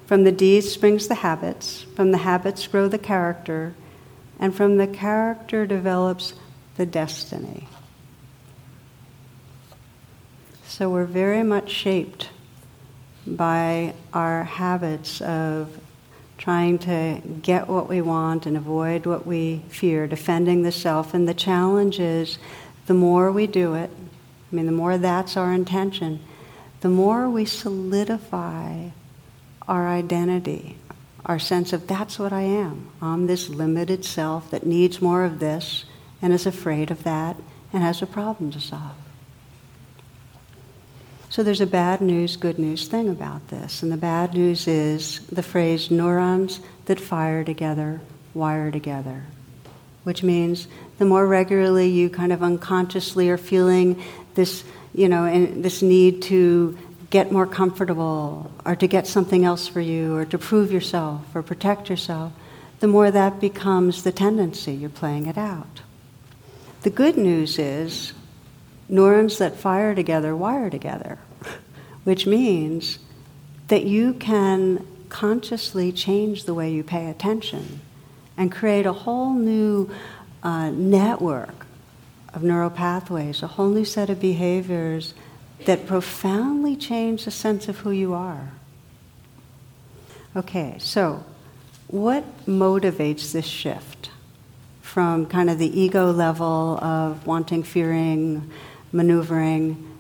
from 0.05 0.23
the 0.23 0.31
deed 0.31 0.61
springs 0.61 1.07
the 1.07 1.15
habits, 1.15 1.81
from 1.95 2.11
the 2.11 2.19
habits 2.19 2.67
grow 2.67 2.87
the 2.87 2.99
character, 2.99 3.73
and 4.39 4.55
from 4.55 4.77
the 4.77 4.87
character 4.87 5.65
develops 5.65 6.33
the 6.77 6.85
destiny. 6.85 7.67
So 10.67 10.89
we're 10.89 11.05
very 11.05 11.43
much 11.43 11.69
shaped 11.69 12.29
by 13.25 13.93
our 14.13 14.43
habits 14.43 15.21
of 15.21 15.79
trying 16.37 16.77
to 16.77 17.21
get 17.41 17.67
what 17.67 17.87
we 17.87 18.01
want 18.01 18.45
and 18.45 18.57
avoid 18.57 19.05
what 19.05 19.25
we 19.25 19.61
fear, 19.69 20.05
defending 20.05 20.63
the 20.63 20.71
self. 20.71 21.13
And 21.13 21.27
the 21.27 21.33
challenge 21.33 21.99
is 21.99 22.37
the 22.87 22.93
more 22.93 23.31
we 23.31 23.47
do 23.47 23.73
it, 23.73 23.89
I 24.51 24.55
mean, 24.55 24.65
the 24.65 24.71
more 24.71 24.97
that's 24.97 25.37
our 25.37 25.53
intention, 25.53 26.19
the 26.81 26.89
more 26.89 27.29
we 27.29 27.45
solidify 27.45 28.89
our 29.67 29.87
identity, 29.87 30.77
our 31.25 31.39
sense 31.39 31.73
of 31.73 31.87
that's 31.87 32.19
what 32.19 32.31
I 32.31 32.41
am. 32.41 32.89
I'm 33.01 33.27
this 33.27 33.49
limited 33.49 34.05
self 34.05 34.51
that 34.51 34.65
needs 34.65 35.01
more 35.01 35.25
of 35.25 35.39
this 35.39 35.85
and 36.21 36.31
is 36.31 36.45
afraid 36.45 36.91
of 36.91 37.03
that 37.03 37.37
and 37.73 37.83
has 37.83 38.01
a 38.01 38.07
problem 38.07 38.51
to 38.51 38.59
solve. 38.59 38.95
So 41.29 41.43
there's 41.43 41.61
a 41.61 41.67
bad 41.67 41.99
news, 41.99 42.37
good 42.37 42.59
news 42.59 42.87
thing 42.87 43.09
about 43.09 43.47
this. 43.49 43.83
And 43.83 43.91
the 43.91 43.97
bad 43.97 44.33
news 44.33 44.67
is 44.67 45.19
the 45.27 45.43
phrase 45.43 45.91
neurons 45.91 46.61
that 46.85 46.99
fire 46.99 47.43
together 47.43 48.01
wire 48.33 48.69
together 48.69 49.23
which 50.05 50.21
means 50.21 50.67
the 50.99 51.05
more 51.05 51.27
regularly 51.27 51.89
you 51.89 52.09
kind 52.09 52.31
of 52.31 52.41
unconsciously 52.41 53.29
are 53.29 53.37
feeling 53.37 54.01
this, 54.35 54.63
you 54.93 55.09
know, 55.09 55.25
and 55.25 55.65
this 55.65 55.81
need 55.81 56.21
to 56.21 56.77
get 57.15 57.31
more 57.31 57.47
comfortable 57.47 58.51
or 58.65 58.75
to 58.75 58.87
get 58.87 59.07
something 59.07 59.45
else 59.45 59.69
for 59.69 59.79
you 59.79 60.13
or 60.17 60.25
to 60.25 60.37
prove 60.37 60.69
yourself 60.69 61.33
or 61.33 61.41
protect 61.41 61.89
yourself, 61.89 62.33
the 62.81 62.87
more 62.89 63.09
that 63.09 63.39
becomes 63.39 64.03
the 64.03 64.11
tendency. 64.11 64.73
You're 64.73 64.89
playing 64.89 65.25
it 65.25 65.37
out. 65.37 65.79
The 66.81 66.89
good 66.89 67.15
news 67.15 67.57
is 67.57 68.11
neurons 68.89 69.37
that 69.37 69.55
fire 69.55 69.95
together 69.95 70.35
wire 70.35 70.69
together, 70.69 71.17
which 72.03 72.27
means 72.27 72.99
that 73.69 73.85
you 73.85 74.13
can 74.15 74.85
consciously 75.07 75.93
change 75.93 76.43
the 76.43 76.53
way 76.53 76.69
you 76.69 76.83
pay 76.83 77.09
attention 77.09 77.79
and 78.35 78.51
create 78.51 78.85
a 78.85 78.91
whole 78.91 79.33
new 79.33 79.89
uh, 80.43 80.69
network 80.69 81.65
of 82.33 82.43
neural 82.43 82.69
pathways, 82.69 83.41
a 83.41 83.47
whole 83.47 83.69
new 83.69 83.85
set 83.85 84.09
of 84.09 84.19
behaviors 84.19 85.13
that 85.65 85.87
profoundly 85.87 86.75
change 86.75 87.25
the 87.25 87.31
sense 87.31 87.67
of 87.67 87.79
who 87.79 87.91
you 87.91 88.13
are. 88.13 88.51
Okay, 90.35 90.75
so 90.79 91.23
what 91.87 92.23
motivates 92.45 93.31
this 93.31 93.45
shift 93.45 94.09
from 94.81 95.25
kind 95.25 95.49
of 95.49 95.57
the 95.57 95.79
ego 95.79 96.11
level 96.11 96.77
of 96.83 97.25
wanting, 97.25 97.63
fearing, 97.63 98.51
maneuvering 98.91 99.91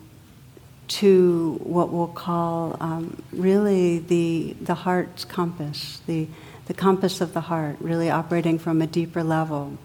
to 0.87 1.59
what 1.63 1.91
we'll 1.91 2.07
call 2.07 2.77
um, 2.79 3.21
really 3.31 3.99
the, 3.99 4.55
the 4.61 4.75
heart's 4.75 5.25
compass, 5.25 6.01
the 6.05 6.27
the 6.65 6.73
compass 6.73 7.21
of 7.21 7.33
the 7.33 7.41
heart, 7.41 7.77
really 7.79 8.09
operating 8.09 8.57
from 8.57 8.81
a 8.81 8.87
deeper 8.87 9.23
level. 9.23 9.77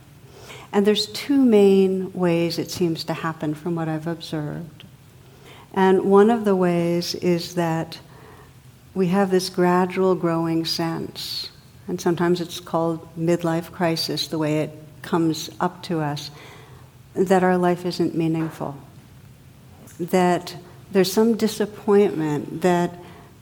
And 0.72 0.86
there's 0.86 1.06
two 1.06 1.44
main 1.44 2.12
ways 2.12 2.58
it 2.58 2.70
seems 2.70 3.04
to 3.04 3.14
happen 3.14 3.54
from 3.54 3.74
what 3.74 3.88
I've 3.88 4.06
observed. 4.06 4.79
And 5.74 6.04
one 6.04 6.30
of 6.30 6.44
the 6.44 6.56
ways 6.56 7.14
is 7.14 7.54
that 7.54 7.98
we 8.94 9.08
have 9.08 9.30
this 9.30 9.48
gradual 9.48 10.14
growing 10.14 10.64
sense, 10.64 11.50
and 11.86 12.00
sometimes 12.00 12.40
it's 12.40 12.60
called 12.60 13.08
midlife 13.16 13.70
crisis, 13.70 14.26
the 14.26 14.38
way 14.38 14.60
it 14.60 14.70
comes 15.02 15.48
up 15.60 15.82
to 15.84 16.00
us, 16.00 16.30
that 17.14 17.42
our 17.42 17.56
life 17.56 17.86
isn't 17.86 18.14
meaningful. 18.14 18.76
That 19.98 20.56
there's 20.90 21.12
some 21.12 21.36
disappointment 21.36 22.62
that 22.62 22.94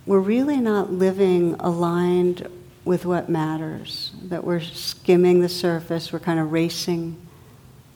we're 0.05 0.19
really 0.21 0.59
not 0.59 0.93
living 0.93 1.55
aligned 1.61 2.47
with 2.85 3.05
what 3.05 3.29
matters, 3.29 4.13
that 4.25 4.45
we're 4.45 4.61
skimming 4.61 5.41
the 5.41 5.49
surface, 5.49 6.13
we're 6.13 6.19
kind 6.19 6.41
of 6.41 6.53
racing 6.53 7.17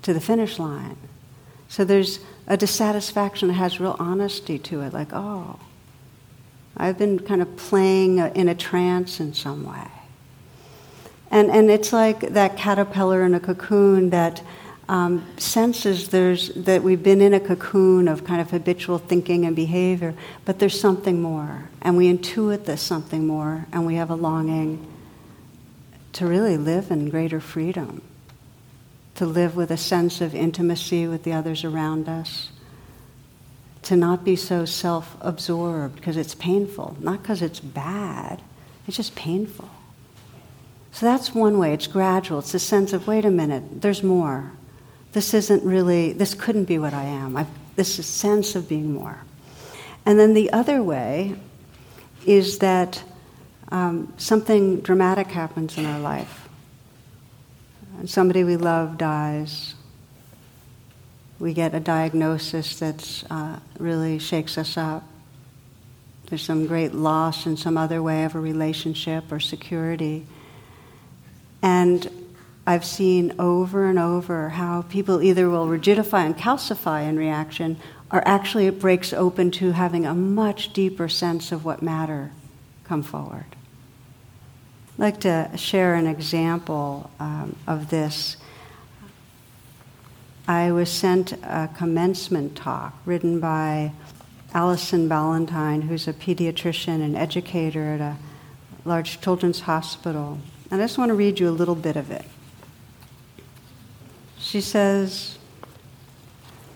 to 0.02 0.12
the 0.12 0.20
finish 0.20 0.58
line. 0.58 0.96
So 1.68 1.84
there's 1.84 2.18
a 2.52 2.56
dissatisfaction 2.58 3.48
that 3.48 3.54
has 3.54 3.80
real 3.80 3.96
honesty 3.98 4.58
to 4.58 4.82
it, 4.82 4.92
like, 4.92 5.08
oh, 5.14 5.58
I've 6.76 6.98
been 6.98 7.18
kind 7.18 7.40
of 7.40 7.56
playing 7.56 8.18
in 8.18 8.46
a 8.46 8.54
trance 8.54 9.20
in 9.20 9.32
some 9.32 9.64
way. 9.64 9.88
And, 11.30 11.50
and 11.50 11.70
it's 11.70 11.94
like 11.94 12.20
that 12.20 12.58
caterpillar 12.58 13.24
in 13.24 13.32
a 13.32 13.40
cocoon 13.40 14.10
that 14.10 14.42
um, 14.86 15.26
senses 15.38 16.10
there's, 16.10 16.50
that 16.50 16.82
we've 16.82 17.02
been 17.02 17.22
in 17.22 17.32
a 17.32 17.40
cocoon 17.40 18.06
of 18.06 18.22
kind 18.24 18.42
of 18.42 18.50
habitual 18.50 18.98
thinking 18.98 19.46
and 19.46 19.56
behavior, 19.56 20.14
but 20.44 20.58
there's 20.58 20.78
something 20.78 21.22
more. 21.22 21.70
And 21.80 21.96
we 21.96 22.12
intuit 22.12 22.66
this 22.66 22.82
something 22.82 23.26
more, 23.26 23.66
and 23.72 23.86
we 23.86 23.94
have 23.94 24.10
a 24.10 24.14
longing 24.14 24.86
to 26.12 26.26
really 26.26 26.58
live 26.58 26.90
in 26.90 27.08
greater 27.08 27.40
freedom, 27.40 28.02
to 29.16 29.26
live 29.26 29.56
with 29.56 29.70
a 29.70 29.76
sense 29.76 30.20
of 30.20 30.34
intimacy 30.34 31.06
with 31.06 31.24
the 31.24 31.32
others 31.32 31.64
around 31.64 32.08
us, 32.08 32.50
to 33.82 33.96
not 33.96 34.24
be 34.24 34.36
so 34.36 34.64
self 34.64 35.16
absorbed 35.20 35.96
because 35.96 36.16
it's 36.16 36.34
painful, 36.34 36.96
not 37.00 37.22
because 37.22 37.42
it's 37.42 37.60
bad, 37.60 38.40
it's 38.86 38.96
just 38.96 39.14
painful. 39.14 39.68
So 40.92 41.06
that's 41.06 41.34
one 41.34 41.58
way, 41.58 41.72
it's 41.72 41.86
gradual. 41.86 42.40
It's 42.40 42.54
a 42.54 42.58
sense 42.58 42.92
of, 42.92 43.06
wait 43.06 43.24
a 43.24 43.30
minute, 43.30 43.80
there's 43.80 44.02
more 44.02 44.52
this 45.12 45.34
isn't 45.34 45.62
really, 45.62 46.12
this 46.12 46.34
couldn't 46.34 46.64
be 46.64 46.78
what 46.78 46.94
I 46.94 47.04
am. 47.04 47.36
I've, 47.36 47.48
this 47.76 47.98
is 47.98 48.06
sense 48.06 48.54
of 48.54 48.68
being 48.68 48.94
more. 48.94 49.18
And 50.04 50.18
then 50.18 50.34
the 50.34 50.52
other 50.52 50.82
way 50.82 51.36
is 52.26 52.58
that 52.58 53.02
um, 53.70 54.12
something 54.16 54.80
dramatic 54.80 55.28
happens 55.28 55.78
in 55.78 55.86
our 55.86 56.00
life. 56.00 56.41
Somebody 58.04 58.42
we 58.42 58.56
love 58.56 58.98
dies. 58.98 59.76
We 61.38 61.54
get 61.54 61.72
a 61.72 61.80
diagnosis 61.80 62.80
that 62.80 63.24
uh, 63.30 63.58
really 63.78 64.18
shakes 64.18 64.58
us 64.58 64.76
up. 64.76 65.04
There's 66.26 66.42
some 66.42 66.66
great 66.66 66.94
loss 66.94 67.46
in 67.46 67.56
some 67.56 67.76
other 67.76 68.02
way 68.02 68.24
of 68.24 68.34
a 68.34 68.40
relationship 68.40 69.30
or 69.30 69.38
security. 69.38 70.26
And 71.62 72.10
I've 72.66 72.84
seen 72.84 73.34
over 73.38 73.86
and 73.86 73.98
over 73.98 74.48
how 74.50 74.82
people 74.82 75.22
either 75.22 75.48
will 75.48 75.66
rigidify 75.66 76.26
and 76.26 76.36
calcify 76.36 77.08
in 77.08 77.16
reaction, 77.16 77.76
or 78.10 78.26
actually 78.26 78.66
it 78.66 78.80
breaks 78.80 79.12
open 79.12 79.52
to 79.52 79.72
having 79.72 80.06
a 80.06 80.14
much 80.14 80.72
deeper 80.72 81.08
sense 81.08 81.52
of 81.52 81.64
what 81.64 81.82
matter 81.82 82.32
come 82.84 83.02
forward. 83.02 83.56
I'd 84.94 85.02
like 85.02 85.20
to 85.20 85.50
share 85.56 85.94
an 85.94 86.06
example 86.06 87.10
um, 87.18 87.56
of 87.66 87.88
this. 87.88 88.36
I 90.46 90.70
was 90.70 90.90
sent 90.90 91.32
a 91.32 91.70
commencement 91.74 92.56
talk 92.56 92.94
written 93.06 93.40
by 93.40 93.92
Allison 94.52 95.08
Ballantyne, 95.08 95.82
who's 95.82 96.06
a 96.06 96.12
pediatrician 96.12 97.02
and 97.02 97.16
educator 97.16 97.94
at 97.94 98.00
a 98.00 98.16
large 98.84 99.20
children's 99.22 99.60
hospital. 99.60 100.38
And 100.70 100.82
I 100.82 100.84
just 100.84 100.98
want 100.98 101.08
to 101.08 101.14
read 101.14 101.40
you 101.40 101.48
a 101.48 101.50
little 101.50 101.74
bit 101.74 101.96
of 101.96 102.10
it. 102.10 102.26
She 104.38 104.60
says, 104.60 105.38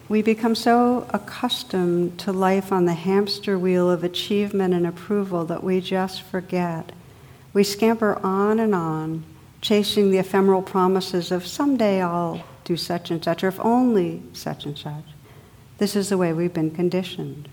We 0.09 0.23
become 0.23 0.55
so 0.55 1.07
accustomed 1.11 2.19
to 2.21 2.33
life 2.33 2.73
on 2.73 2.87
the 2.87 2.95
hamster 2.95 3.59
wheel 3.59 3.91
of 3.91 4.03
achievement 4.03 4.73
and 4.73 4.87
approval 4.87 5.45
that 5.45 5.63
we 5.63 5.83
just 5.83 6.23
forget. 6.23 6.93
We 7.57 7.65
scamper 7.65 8.21
on 8.23 8.61
and 8.61 8.75
on, 8.75 9.25
chasing 9.63 10.11
the 10.11 10.19
ephemeral 10.19 10.61
promises 10.61 11.33
of 11.33 11.47
someday 11.47 12.03
I'll 12.03 12.45
do 12.65 12.77
such 12.77 13.11
and 13.11 13.25
such, 13.25 13.43
or 13.43 13.49
if 13.49 13.59
only 13.61 14.23
such 14.35 14.67
and 14.67 14.77
such. 14.77 15.05
This 15.79 15.97
is 15.97 16.11
the 16.11 16.19
way 16.19 16.35
we've 16.35 16.53
been 16.53 16.71
conditioned. 16.71 17.49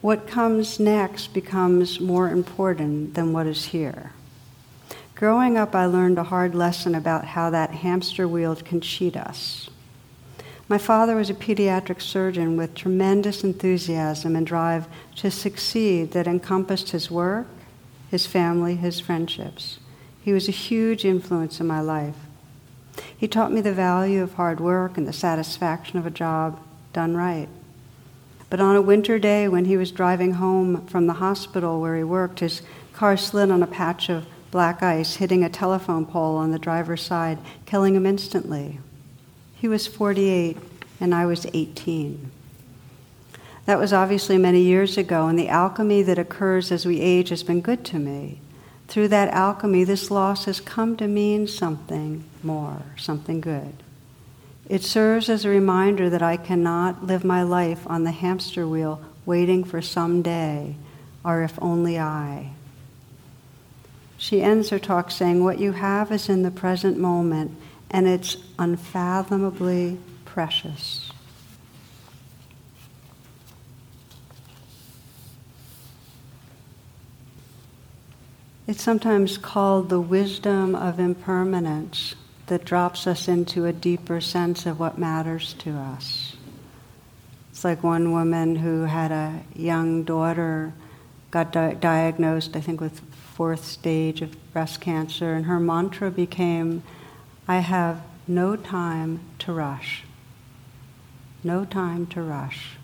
What 0.00 0.26
comes 0.26 0.80
next 0.80 1.34
becomes 1.34 2.00
more 2.00 2.30
important 2.30 3.12
than 3.12 3.34
what 3.34 3.46
is 3.46 3.66
here. 3.66 4.12
Growing 5.14 5.58
up, 5.58 5.74
I 5.74 5.84
learned 5.84 6.16
a 6.16 6.24
hard 6.24 6.54
lesson 6.54 6.94
about 6.94 7.26
how 7.26 7.50
that 7.50 7.72
hamster 7.72 8.26
wheel 8.26 8.56
can 8.56 8.80
cheat 8.80 9.18
us. 9.18 9.68
My 10.66 10.78
father 10.78 11.14
was 11.16 11.28
a 11.28 11.34
pediatric 11.34 12.00
surgeon 12.00 12.56
with 12.56 12.74
tremendous 12.74 13.44
enthusiasm 13.44 14.34
and 14.34 14.46
drive 14.46 14.88
to 15.16 15.30
succeed 15.30 16.12
that 16.12 16.26
encompassed 16.26 16.92
his 16.92 17.10
work, 17.10 17.48
his 18.10 18.26
family, 18.26 18.76
his 18.76 19.00
friendships. 19.00 19.78
He 20.22 20.32
was 20.32 20.48
a 20.48 20.52
huge 20.52 21.04
influence 21.04 21.60
in 21.60 21.66
my 21.66 21.80
life. 21.80 22.16
He 23.16 23.28
taught 23.28 23.52
me 23.52 23.60
the 23.60 23.72
value 23.72 24.22
of 24.22 24.34
hard 24.34 24.60
work 24.60 24.96
and 24.96 25.06
the 25.06 25.12
satisfaction 25.12 25.98
of 25.98 26.06
a 26.06 26.10
job 26.10 26.60
done 26.92 27.16
right. 27.16 27.48
But 28.48 28.60
on 28.60 28.76
a 28.76 28.82
winter 28.82 29.18
day 29.18 29.48
when 29.48 29.64
he 29.64 29.76
was 29.76 29.90
driving 29.90 30.34
home 30.34 30.86
from 30.86 31.06
the 31.06 31.14
hospital 31.14 31.80
where 31.80 31.96
he 31.96 32.04
worked, 32.04 32.40
his 32.40 32.62
car 32.92 33.16
slid 33.16 33.50
on 33.50 33.62
a 33.62 33.66
patch 33.66 34.08
of 34.08 34.26
black 34.50 34.82
ice 34.82 35.16
hitting 35.16 35.44
a 35.44 35.48
telephone 35.48 36.06
pole 36.06 36.36
on 36.36 36.52
the 36.52 36.58
driver's 36.58 37.02
side, 37.02 37.38
killing 37.66 37.94
him 37.94 38.06
instantly. 38.06 38.80
He 39.54 39.68
was 39.68 39.86
48 39.86 40.56
and 41.00 41.14
I 41.14 41.26
was 41.26 41.46
18. 41.52 42.30
That 43.66 43.80
was 43.80 43.92
obviously 43.92 44.38
many 44.38 44.62
years 44.62 44.96
ago, 44.96 45.26
and 45.26 45.36
the 45.38 45.48
alchemy 45.48 46.02
that 46.02 46.18
occurs 46.18 46.70
as 46.70 46.86
we 46.86 47.00
age 47.00 47.30
has 47.30 47.42
been 47.42 47.60
good 47.60 47.84
to 47.86 47.98
me. 47.98 48.40
Through 48.86 49.08
that 49.08 49.30
alchemy, 49.30 49.82
this 49.82 50.10
loss 50.10 50.44
has 50.44 50.60
come 50.60 50.96
to 50.96 51.08
mean 51.08 51.48
something 51.48 52.22
more, 52.44 52.82
something 52.96 53.40
good. 53.40 53.82
It 54.68 54.84
serves 54.84 55.28
as 55.28 55.44
a 55.44 55.48
reminder 55.48 56.08
that 56.10 56.22
I 56.22 56.36
cannot 56.36 57.04
live 57.04 57.24
my 57.24 57.42
life 57.42 57.80
on 57.86 58.04
the 58.04 58.12
hamster 58.12 58.66
wheel 58.66 59.00
waiting 59.24 59.64
for 59.64 59.82
some 59.82 60.22
day, 60.22 60.76
or 61.24 61.42
if 61.42 61.58
only 61.60 61.98
I. 61.98 62.52
She 64.16 64.42
ends 64.42 64.70
her 64.70 64.78
talk 64.78 65.10
saying, 65.10 65.42
What 65.42 65.58
you 65.58 65.72
have 65.72 66.12
is 66.12 66.28
in 66.28 66.42
the 66.42 66.50
present 66.52 66.98
moment, 66.98 67.50
and 67.90 68.06
it's 68.06 68.36
unfathomably 68.58 69.98
precious. 70.24 71.05
It's 78.68 78.82
sometimes 78.82 79.38
called 79.38 79.90
the 79.90 80.00
wisdom 80.00 80.74
of 80.74 80.98
impermanence 80.98 82.16
that 82.48 82.64
drops 82.64 83.06
us 83.06 83.28
into 83.28 83.64
a 83.64 83.72
deeper 83.72 84.20
sense 84.20 84.66
of 84.66 84.80
what 84.80 84.98
matters 84.98 85.54
to 85.60 85.70
us. 85.70 86.36
It's 87.52 87.64
like 87.64 87.84
one 87.84 88.12
woman 88.12 88.56
who 88.56 88.82
had 88.82 89.12
a 89.12 89.40
young 89.54 90.02
daughter, 90.02 90.74
got 91.30 91.52
di- 91.52 91.74
diagnosed, 91.74 92.56
I 92.56 92.60
think, 92.60 92.80
with 92.80 93.00
fourth 93.34 93.64
stage 93.64 94.20
of 94.20 94.36
breast 94.52 94.80
cancer, 94.80 95.32
and 95.32 95.46
her 95.46 95.58
mantra 95.58 96.10
became, 96.10 96.82
I 97.46 97.60
have 97.60 98.02
no 98.26 98.56
time 98.56 99.20
to 99.38 99.52
rush. 99.52 100.02
No 101.44 101.64
time 101.64 102.06
to 102.08 102.20
rush. 102.20 102.76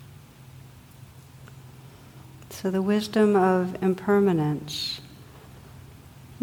So, 2.50 2.70
the 2.70 2.82
wisdom 2.82 3.34
of 3.34 3.82
impermanence 3.82 5.01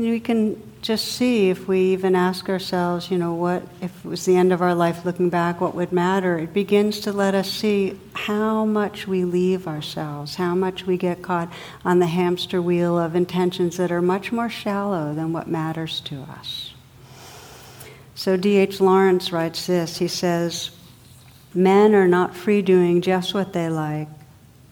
we 0.08 0.20
can 0.22 0.62
just 0.82 1.10
see 1.10 1.50
if 1.50 1.68
we 1.68 1.80
even 1.92 2.16
ask 2.16 2.48
ourselves, 2.48 3.12
you 3.12 3.18
know, 3.18 3.34
what, 3.34 3.64
if 3.82 4.06
it 4.06 4.08
was 4.08 4.24
the 4.24 4.38
end 4.38 4.54
of 4.54 4.62
our 4.62 4.74
life 4.74 5.04
looking 5.04 5.30
back, 5.30 5.60
what 5.60 5.76
would 5.76 5.92
matter? 5.92 6.40
It 6.40 6.54
begins 6.54 7.02
to 7.02 7.12
let 7.12 7.36
us 7.36 7.52
see 7.52 8.00
how 8.14 8.64
much 8.64 9.08
we 9.08 9.26
leave 9.26 9.68
ourselves, 9.68 10.36
how 10.36 10.56
much 10.56 10.86
we 10.86 10.96
get 10.96 11.22
caught 11.22 11.52
on 11.84 12.00
the 12.00 12.08
hamster 12.08 12.62
wheel 12.62 12.98
of 12.98 13.14
intentions 13.14 13.76
that 13.76 13.92
are 13.92 14.02
much 14.02 14.32
more 14.32 14.50
shallow 14.50 15.14
than 15.14 15.34
what 15.34 15.50
matters 15.50 16.00
to 16.02 16.22
us. 16.22 16.74
So 18.16 18.38
D.H. 18.38 18.80
Lawrence 18.80 19.34
writes 19.34 19.68
this 19.68 19.98
he 19.98 20.08
says, 20.08 20.72
Men 21.54 21.94
are 21.94 22.08
not 22.08 22.36
free 22.36 22.62
doing 22.62 23.02
just 23.02 23.34
what 23.34 23.52
they 23.52 23.70
like 23.70 24.08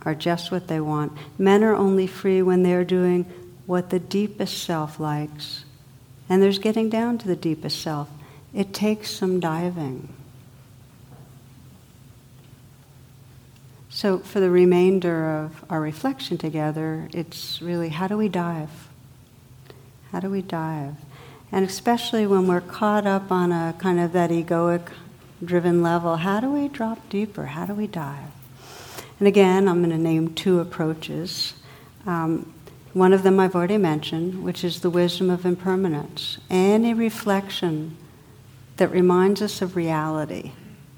or 0.06 0.16
just 0.16 0.52
what 0.52 0.70
they 0.70 0.80
want. 0.80 1.12
Men 1.38 1.66
are 1.66 1.76
only 1.76 2.08
free 2.08 2.42
when 2.42 2.63
they 2.63 2.74
are 2.74 2.86
doing 2.86 3.26
what 3.67 3.91
the 3.91 3.99
deepest 3.99 4.63
self 4.63 4.99
likes. 4.99 5.63
And 6.27 6.41
there's 6.41 6.58
getting 6.58 6.89
down 6.89 7.19
to 7.19 7.27
the 7.27 7.36
deepest 7.36 7.80
self. 7.80 8.10
It 8.53 8.73
takes 8.73 9.12
some 9.12 9.39
diving. 9.39 10.10
So, 13.89 14.19
for 14.19 14.39
the 14.39 14.49
remainder 14.49 15.30
of 15.30 15.63
our 15.69 15.82
reflection 15.82 16.38
together, 16.38 17.08
it's 17.13 17.62
really 17.62 17.89
how 17.89 18.08
do 18.08 18.17
we 18.17 18.30
dive? 18.30 18.89
How 20.12 20.19
do 20.19 20.30
we 20.30 20.41
dive? 20.41 20.95
And 21.51 21.65
especially 21.65 22.27
when 22.27 22.47
we're 22.47 22.62
caught 22.62 23.06
up 23.06 23.32
on 23.32 23.51
a 23.51 23.73
kind 23.80 23.99
of 23.99 24.12
that 24.13 24.30
egoic 24.30 24.89
driven 25.43 25.82
level, 25.82 26.17
how 26.17 26.39
do 26.39 26.51
we 26.51 26.67
drop 26.67 27.10
deeper? 27.10 27.45
How 27.47 27.65
do 27.65 27.73
we 27.73 27.88
dive? 27.88 28.32
And 29.19 29.27
again, 29.27 29.67
I'm 29.67 29.80
going 29.80 29.89
to 29.89 29.97
name 29.97 30.34
two 30.34 30.60
approaches. 30.60 31.53
Um, 32.06 32.53
one 32.97 33.13
of 33.13 33.23
them 33.23 33.39
I've 33.39 33.55
already 33.55 33.77
mentioned, 33.77 34.43
which 34.43 34.63
is 34.63 34.79
the 34.79 34.89
wisdom 34.89 35.29
of 35.29 35.45
impermanence. 35.45 36.38
Any 36.49 36.93
reflection 36.93 37.95
that 38.77 38.91
reminds 38.91 39.41
us 39.41 39.62
of 39.62 39.75
reality. 39.75 40.51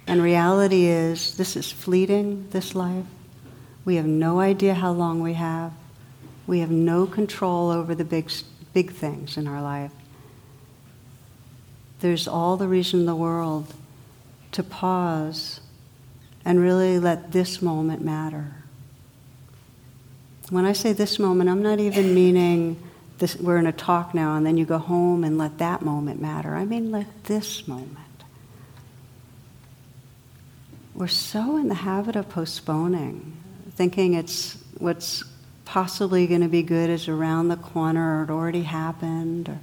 And 0.08 0.22
reality 0.22 0.86
is 0.86 1.38
this 1.38 1.56
is 1.56 1.72
fleeting, 1.72 2.48
this 2.50 2.74
life. 2.74 3.06
We 3.86 3.96
have 3.96 4.06
no 4.06 4.40
idea 4.40 4.74
how 4.74 4.92
long 4.92 5.22
we 5.22 5.34
have. 5.34 5.74
We 6.48 6.60
have 6.60 6.72
no 6.72 7.06
control 7.06 7.70
over 7.70 7.94
the 7.94 8.06
big, 8.06 8.32
big 8.74 8.92
things 8.92 9.38
in 9.38 9.48
our 9.48 9.62
life. 9.62 9.92
There's 12.00 12.28
all 12.28 12.58
the 12.58 12.68
reason 12.68 13.02
in 13.02 13.06
the 13.06 13.16
world 13.16 13.74
to 14.54 14.64
pause 14.64 15.60
and 16.46 16.60
really 16.60 16.98
let 16.98 17.32
this 17.32 17.62
moment 17.62 18.02
matter. 18.02 18.59
When 20.50 20.66
I 20.66 20.74
say 20.74 20.94
this 20.94 21.20
moment, 21.20 21.50
I'm 21.50 21.62
not 21.62 21.80
even 21.80 22.14
meaning 22.14 22.82
this, 23.20 23.36
we're 23.36 23.58
in 23.58 23.68
a 23.68 23.72
talk 23.72 24.14
now 24.14 24.36
and 24.36 24.46
then 24.46 24.58
you 24.58 24.66
go 24.66 24.78
home 24.80 25.24
and 25.24 25.38
let 25.38 25.60
that 25.60 25.82
moment 25.82 26.22
matter. 26.22 26.56
I 26.56 26.66
mean, 26.66 26.92
let 26.92 27.26
this 27.26 27.68
moment. 27.68 27.98
We're 30.96 31.08
so 31.08 31.58
in 31.58 31.68
the 31.68 31.76
habit 31.76 32.16
of 32.16 32.30
postponing, 32.30 33.38
thinking 33.76 34.16
it's 34.16 34.58
what's 34.80 35.24
possibly 35.66 36.26
going 36.26 36.42
to 36.42 36.50
be 36.50 36.64
good 36.64 36.90
is 36.90 37.08
around 37.08 37.50
the 37.50 37.56
corner 37.56 38.20
or 38.20 38.24
it 38.24 38.30
already 38.32 38.64
happened. 38.64 39.50
Or, 39.50 39.60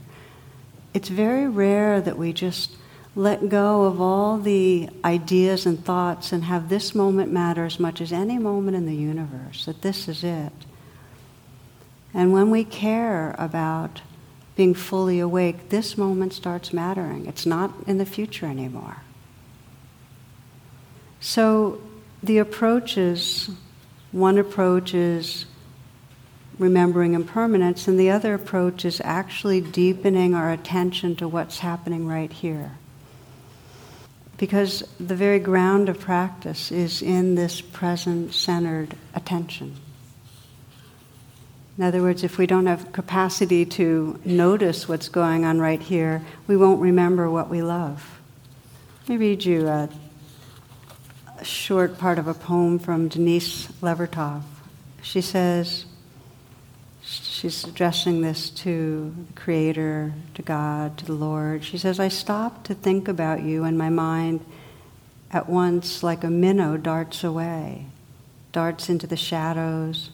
it's 0.94 1.08
very 1.08 1.48
rare 1.48 2.00
that 2.00 2.16
we 2.16 2.32
just 2.32 2.70
let 3.16 3.48
go 3.48 3.84
of 3.84 4.00
all 4.00 4.38
the 4.38 4.88
ideas 5.04 5.66
and 5.66 5.84
thoughts 5.84 6.32
and 6.32 6.44
have 6.44 6.68
this 6.68 6.94
moment 6.94 7.32
matter 7.32 7.64
as 7.64 7.80
much 7.80 8.00
as 8.00 8.12
any 8.12 8.38
moment 8.38 8.76
in 8.76 8.86
the 8.86 8.94
universe, 8.94 9.64
that 9.64 9.82
this 9.82 10.06
is 10.06 10.22
it. 10.22 10.52
And 12.16 12.32
when 12.32 12.50
we 12.50 12.64
care 12.64 13.34
about 13.38 14.00
being 14.56 14.72
fully 14.72 15.20
awake, 15.20 15.68
this 15.68 15.98
moment 15.98 16.32
starts 16.32 16.72
mattering. 16.72 17.26
It's 17.26 17.44
not 17.44 17.74
in 17.86 17.98
the 17.98 18.06
future 18.06 18.46
anymore. 18.46 19.02
So 21.20 21.78
the 22.22 22.38
approaches 22.38 23.50
one 24.12 24.38
approach 24.38 24.94
is 24.94 25.44
remembering 26.58 27.12
impermanence, 27.12 27.86
and 27.86 28.00
the 28.00 28.08
other 28.08 28.32
approach 28.32 28.86
is 28.86 29.02
actually 29.04 29.60
deepening 29.60 30.34
our 30.34 30.50
attention 30.50 31.16
to 31.16 31.28
what's 31.28 31.58
happening 31.58 32.06
right 32.06 32.32
here. 32.32 32.78
Because 34.38 34.82
the 34.98 35.16
very 35.16 35.38
ground 35.38 35.90
of 35.90 36.00
practice 36.00 36.72
is 36.72 37.02
in 37.02 37.34
this 37.34 37.60
present 37.60 38.32
centered 38.32 38.96
attention. 39.14 39.76
In 41.78 41.84
other 41.84 42.00
words, 42.00 42.24
if 42.24 42.38
we 42.38 42.46
don't 42.46 42.66
have 42.66 42.90
capacity 42.92 43.66
to 43.66 44.18
notice 44.24 44.88
what's 44.88 45.10
going 45.10 45.44
on 45.44 45.60
right 45.60 45.80
here, 45.80 46.22
we 46.46 46.56
won't 46.56 46.80
remember 46.80 47.30
what 47.30 47.50
we 47.50 47.60
love. 47.60 48.18
Let 49.02 49.10
me 49.10 49.16
read 49.18 49.44
you 49.44 49.68
a, 49.68 49.90
a 51.38 51.44
short 51.44 51.98
part 51.98 52.18
of 52.18 52.28
a 52.28 52.34
poem 52.34 52.78
from 52.78 53.08
Denise 53.08 53.66
Levertov. 53.82 54.42
She 55.02 55.20
says, 55.20 55.84
she's 57.02 57.64
addressing 57.64 58.22
this 58.22 58.48
to 58.50 59.14
the 59.28 59.32
Creator, 59.34 60.14
to 60.34 60.42
God, 60.42 60.96
to 60.96 61.04
the 61.04 61.12
Lord. 61.12 61.62
She 61.62 61.76
says, 61.76 62.00
I 62.00 62.08
stop 62.08 62.64
to 62.64 62.74
think 62.74 63.06
about 63.06 63.42
you, 63.42 63.64
and 63.64 63.76
my 63.76 63.90
mind 63.90 64.44
at 65.30 65.46
once, 65.46 66.02
like 66.02 66.24
a 66.24 66.30
minnow, 66.30 66.78
darts 66.78 67.22
away, 67.22 67.86
darts 68.52 68.88
into 68.88 69.06
the 69.06 69.16
shadows, 69.16 70.10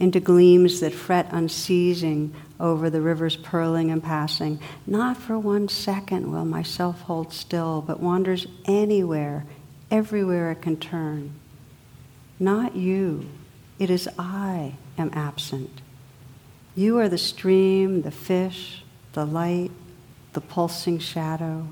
into 0.00 0.18
gleams 0.18 0.80
that 0.80 0.94
fret 0.94 1.28
unceasing 1.30 2.34
over 2.58 2.90
the 2.90 3.02
river's 3.02 3.36
purling 3.36 3.90
and 3.90 4.02
passing. 4.02 4.58
Not 4.86 5.18
for 5.18 5.38
one 5.38 5.68
second 5.68 6.32
will 6.32 6.46
myself 6.46 7.02
hold 7.02 7.32
still, 7.32 7.84
but 7.86 8.00
wanders 8.00 8.46
anywhere, 8.64 9.44
everywhere 9.90 10.50
it 10.50 10.62
can 10.62 10.78
turn. 10.78 11.34
Not 12.38 12.74
you, 12.74 13.28
it 13.78 13.90
is 13.90 14.08
I 14.18 14.74
am 14.96 15.10
absent. 15.12 15.82
You 16.74 16.98
are 16.98 17.08
the 17.08 17.18
stream, 17.18 18.02
the 18.02 18.10
fish, 18.10 18.82
the 19.12 19.26
light, 19.26 19.70
the 20.32 20.40
pulsing 20.40 20.98
shadow. 20.98 21.66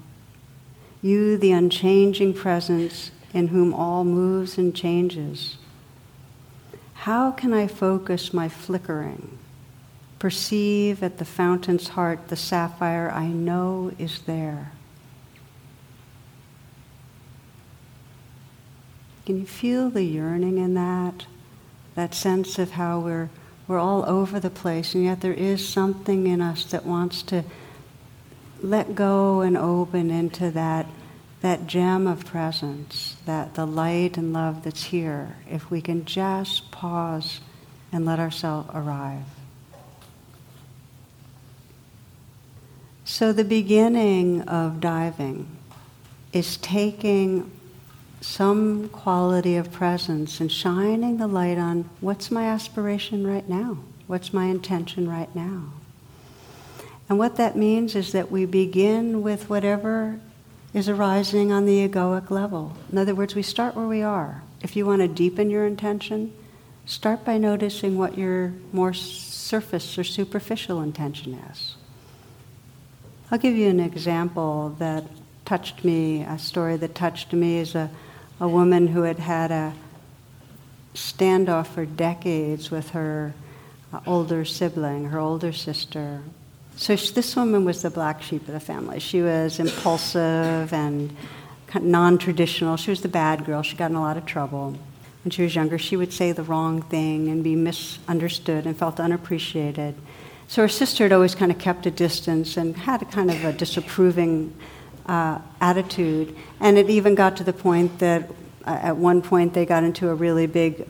You, 1.01 1.39
the 1.39 1.53
unchanging 1.53 2.35
presence 2.35 3.11
in 3.33 3.49
whom 3.49 3.73
all 3.73 4.05
moves 4.05 4.59
and 4.59 4.75
changes. 4.75 5.57
How 7.03 7.31
can 7.31 7.53
I 7.53 7.67
focus 7.67 8.35
my 8.35 8.49
flickering? 8.49 9.39
Perceive 10.19 11.03
at 11.03 11.19
the 11.19 11.25
fountain's 11.25 11.89
heart 11.89 12.29
the 12.29 12.37
sapphire 12.37 13.11
I 13.11 13.29
know 13.29 13.93
is 13.99 14.21
there. 14.23 14.73
Can 19.27 19.39
you 19.39 19.47
feel 19.47 19.91
the 19.91 20.03
yearning 20.03 20.59
in 20.59 20.75
that? 20.75 21.27
That 21.95 22.15
sense 22.15 22.59
of 22.59 22.73
how 22.73 23.01
we're 23.01 23.31
we're 23.69 23.79
all 23.79 24.09
over 24.09 24.41
the 24.41 24.51
place, 24.51 24.95
and 24.95 25.05
yet 25.05 25.21
there 25.21 25.35
is 25.35 25.69
something 25.69 26.27
in 26.27 26.41
us 26.41 26.65
that 26.65 26.87
wants 26.87 27.23
to 27.25 27.45
let 28.63 28.95
go 28.95 29.43
and 29.43 29.59
open 29.59 30.11
into 30.11 30.51
that, 30.53 30.87
that 31.41 31.67
gem 31.67 32.07
of 32.07 32.25
presence, 32.25 33.17
that 33.27 33.55
the 33.55 33.67
light 33.67 34.17
and 34.17 34.33
love 34.33 34.65
that's 34.65 34.85
here, 34.85 35.37
if 35.49 35.71
we 35.71 35.81
can 35.81 36.05
just 36.05 36.71
pause 36.71 37.41
and 37.93 38.05
let 38.05 38.19
ourselves 38.19 38.69
arrive. 38.75 39.25
So, 43.05 43.33
the 43.33 43.45
beginning 43.45 44.43
of 44.43 44.81
diving 44.81 45.49
is 46.33 46.57
taking 46.59 47.51
some 48.21 48.89
quality 48.91 49.57
of 49.57 49.73
presence 49.73 50.41
and 50.41 50.51
shining 50.51 51.17
the 51.17 51.27
light 51.27 51.57
on 51.57 51.89
what's 52.01 52.31
my 52.31 52.47
aspiration 52.47 53.27
right 53.27 53.49
now? 53.49 53.79
What's 54.07 54.35
my 54.35 54.47
intention 54.47 55.09
right 55.09 55.33
now? 55.35 55.73
And 57.09 57.19
what 57.19 57.37
that 57.37 57.57
means 57.57 57.95
is 57.95 58.13
that 58.13 58.31
we 58.31 58.45
begin 58.45 59.23
with 59.23 59.49
whatever 59.49 60.21
is 60.75 60.89
arising 60.89 61.51
on 61.53 61.65
the 61.65 61.89
egoic 61.89 62.31
level. 62.31 62.77
In 62.93 62.99
other 62.99 63.15
words, 63.15 63.35
we 63.35 63.43
start 63.43 63.75
where 63.75 63.87
we 63.87 64.03
are. 64.03 64.43
If 64.63 64.77
you 64.77 64.87
want 64.87 65.03
to 65.03 65.09
deepen 65.09 65.51
your 65.51 65.67
intention, 65.67 66.33
start 66.85 67.25
by 67.25 67.39
noticing 67.39 67.97
what 67.97 68.19
your 68.19 68.53
more 68.73 68.93
surface 68.93 69.99
or 69.99 70.05
superficial 70.05 70.83
intention 70.83 71.35
is. 71.51 71.77
I'll 73.31 73.39
give 73.39 73.57
you 73.57 73.69
an 73.69 73.81
example 73.81 74.75
that 74.79 75.05
touched 75.45 75.85
me, 75.85 76.23
a 76.23 76.39
story 76.39 76.77
that 76.77 76.95
touched 76.95 77.33
me 77.33 77.59
is 77.59 77.75
a 77.75 77.91
a 78.41 78.49
woman 78.49 78.89
who 78.89 79.03
had 79.03 79.19
had 79.19 79.51
a 79.51 79.75
standoff 80.95 81.67
for 81.67 81.85
decades 81.85 82.71
with 82.71 82.91
her 82.91 83.35
uh, 83.93 84.01
older 84.07 84.45
sibling, 84.45 85.07
her 85.07 85.19
older 85.19 85.53
sister. 85.53 86.23
So 86.79 86.95
she, 86.95 87.13
this 87.13 87.35
woman 87.35 87.65
was 87.65 87.83
the 87.83 87.91
black 87.91 88.23
sheep 88.23 88.47
of 88.47 88.55
the 88.55 88.61
family. 88.61 89.01
She 89.01 89.21
was 89.21 89.59
impulsive 89.59 90.73
and 90.73 91.15
non-traditional. 91.75 92.77
She 92.77 92.91
was 92.91 93.01
the 93.01 93.09
bad 93.09 93.45
girl. 93.45 93.63
She 93.63 93.77
got 93.77 93.91
in 93.91 93.97
a 93.97 94.01
lot 94.01 94.17
of 94.17 94.25
trouble. 94.25 94.77
When 95.25 95.33
she 95.33 95.43
was 95.43 95.57
younger, 95.57 95.77
she 95.77 95.97
would 95.97 96.13
say 96.13 96.31
the 96.31 96.45
wrong 96.45 96.83
thing 96.83 97.29
and 97.29 97.43
be 97.43 97.57
misunderstood 97.57 98.65
and 98.65 98.79
felt 98.79 99.01
unappreciated. 99.01 99.97
So 100.47 100.63
her 100.63 100.69
sister 100.69 101.03
had 101.03 101.13
always 101.13 101.35
kind 101.35 101.51
of 101.51 101.59
kept 101.59 101.85
a 101.87 101.91
distance 101.91 102.57
and 102.57 102.77
had 102.77 103.03
a 103.03 103.07
kind 103.07 103.29
of 103.33 103.45
a 103.45 103.53
disapproving 103.53 104.55
uh, 105.07 105.41
attitude. 105.61 106.37
And 106.61 106.79
it 106.79 106.89
even 106.89 107.17
got 107.17 107.37
to 107.39 107.45
the 107.45 107.53
point 107.53 107.99
that 107.99 108.31
uh, 108.65 108.79
at 108.83 108.97
one 108.97 109.21
point 109.21 109.53
they 109.53 109.67
got 109.67 109.83
into 109.83 110.11
a 110.11 110.15
really 110.15 110.47
big, 110.47 110.87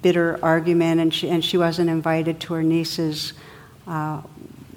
bitter 0.00 0.42
argument, 0.42 0.98
and 0.98 1.12
she, 1.12 1.28
and 1.28 1.44
she 1.44 1.58
wasn't 1.58 1.90
invited 1.90 2.40
to 2.40 2.54
her 2.54 2.62
niece's 2.62 3.34
uh, 3.86 4.22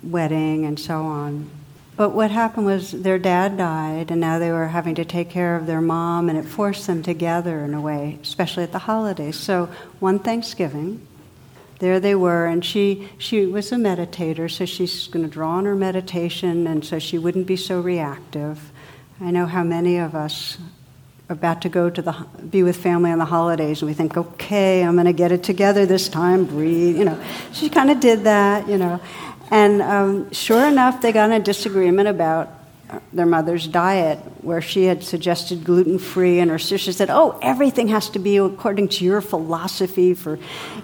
wedding 0.03 0.65
and 0.65 0.79
so 0.79 1.01
on. 1.01 1.49
But 1.95 2.09
what 2.09 2.31
happened 2.31 2.65
was 2.65 2.91
their 2.91 3.19
dad 3.19 3.57
died, 3.57 4.09
and 4.09 4.19
now 4.19 4.39
they 4.39 4.51
were 4.51 4.67
having 4.67 4.95
to 4.95 5.05
take 5.05 5.29
care 5.29 5.55
of 5.55 5.67
their 5.67 5.81
mom, 5.81 6.27
and 6.27 6.37
it 6.37 6.45
forced 6.45 6.87
them 6.87 7.03
together 7.03 7.59
in 7.63 7.73
a 7.73 7.81
way, 7.81 8.17
especially 8.21 8.63
at 8.63 8.71
the 8.71 8.79
holidays. 8.79 9.37
So 9.37 9.69
one 9.99 10.17
Thanksgiving, 10.17 11.05
there 11.77 11.99
they 11.99 12.15
were, 12.15 12.47
and 12.47 12.65
she, 12.65 13.09
she 13.19 13.45
was 13.45 13.71
a 13.71 13.75
meditator, 13.75 14.49
so 14.49 14.65
she's 14.65 15.07
going 15.07 15.23
to 15.23 15.31
draw 15.31 15.51
on 15.51 15.65
her 15.65 15.75
meditation, 15.75 16.65
and 16.65 16.83
so 16.83 16.97
she 16.97 17.19
wouldn't 17.19 17.45
be 17.45 17.57
so 17.57 17.79
reactive. 17.79 18.71
I 19.21 19.29
know 19.29 19.45
how 19.45 19.63
many 19.63 19.97
of 19.97 20.15
us 20.15 20.57
are 21.29 21.33
about 21.33 21.61
to 21.61 21.69
go 21.69 21.89
to 21.89 22.01
the 22.01 22.11
be 22.49 22.63
with 22.63 22.75
family 22.75 23.09
on 23.09 23.17
the 23.17 23.25
holidays 23.25 23.81
and 23.81 23.87
we 23.87 23.93
think 23.93 24.17
okay 24.17 24.83
i'm 24.83 24.95
going 24.95 25.05
to 25.05 25.13
get 25.13 25.31
it 25.31 25.41
together 25.41 25.85
this 25.85 26.09
time 26.09 26.43
breathe 26.43 26.97
you 26.97 27.05
know 27.05 27.17
she 27.53 27.69
kind 27.69 27.89
of 27.89 28.01
did 28.01 28.25
that 28.25 28.67
you 28.67 28.77
know 28.77 28.99
and 29.53 29.81
um, 29.81 30.31
sure 30.31 30.65
enough 30.67 31.01
they 31.01 31.11
got 31.11 31.29
in 31.29 31.33
a 31.33 31.43
disagreement 31.43 32.07
about 32.07 32.49
their 33.11 33.25
mother's 33.25 33.67
diet 33.67 34.19
where 34.41 34.61
she 34.61 34.85
had 34.85 35.03
suggested 35.03 35.63
gluten-free 35.63 36.39
and 36.39 36.51
her 36.51 36.59
sister 36.59 36.91
said 36.91 37.09
oh 37.09 37.39
everything 37.41 37.87
has 37.87 38.09
to 38.09 38.19
be 38.19 38.37
according 38.37 38.87
to 38.87 39.05
your 39.05 39.21
philosophy 39.21 40.13
for 40.13 40.37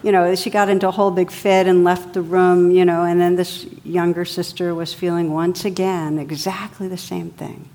you 0.03 0.11
know 0.11 0.33
she 0.35 0.49
got 0.49 0.69
into 0.69 0.87
a 0.87 0.91
whole 0.91 1.11
big 1.11 1.31
fit 1.31 1.67
and 1.67 1.83
left 1.83 2.13
the 2.13 2.21
room 2.21 2.71
you 2.71 2.85
know 2.85 3.03
and 3.03 3.19
then 3.19 3.35
this 3.35 3.65
younger 3.83 4.25
sister 4.25 4.73
was 4.73 4.93
feeling 4.93 5.33
once 5.33 5.65
again 5.65 6.17
exactly 6.17 6.87
the 6.87 6.97
same 6.97 7.29
thing 7.31 7.69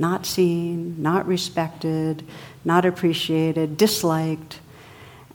not 0.00 0.24
seen, 0.24 1.00
not 1.00 1.26
respected, 1.26 2.24
not 2.64 2.86
appreciated, 2.86 3.76
disliked. 3.76 4.58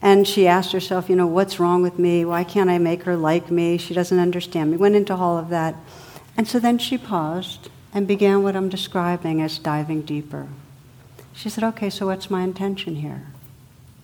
And 0.06 0.24
she 0.24 0.46
asked 0.46 0.70
herself, 0.70 1.08
you 1.10 1.16
know, 1.16 1.26
what's 1.26 1.58
wrong 1.58 1.82
with 1.82 1.98
me? 1.98 2.24
Why 2.24 2.44
can't 2.44 2.70
I 2.70 2.78
make 2.78 3.02
her 3.02 3.16
like 3.16 3.50
me? 3.50 3.76
She 3.76 3.92
doesn't 3.92 4.20
understand 4.20 4.70
me. 4.70 4.76
Went 4.76 4.94
into 4.94 5.12
all 5.12 5.36
of 5.36 5.48
that. 5.48 5.74
And 6.36 6.46
so 6.46 6.60
then 6.60 6.78
she 6.78 6.96
paused 6.96 7.70
and 7.92 8.06
began 8.06 8.44
what 8.44 8.54
I'm 8.54 8.68
describing 8.68 9.42
as 9.42 9.58
diving 9.58 10.02
deeper. 10.02 10.46
She 11.32 11.48
said, 11.48 11.64
okay, 11.64 11.90
so 11.90 12.06
what's 12.06 12.30
my 12.30 12.44
intention 12.44 12.94
here? 12.94 13.26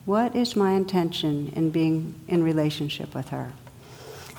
What 0.04 0.34
is 0.34 0.56
my 0.56 0.72
intention 0.72 1.52
in 1.54 1.70
being 1.70 2.16
in 2.26 2.42
relationship 2.42 3.14
with 3.14 3.28
her? 3.28 3.52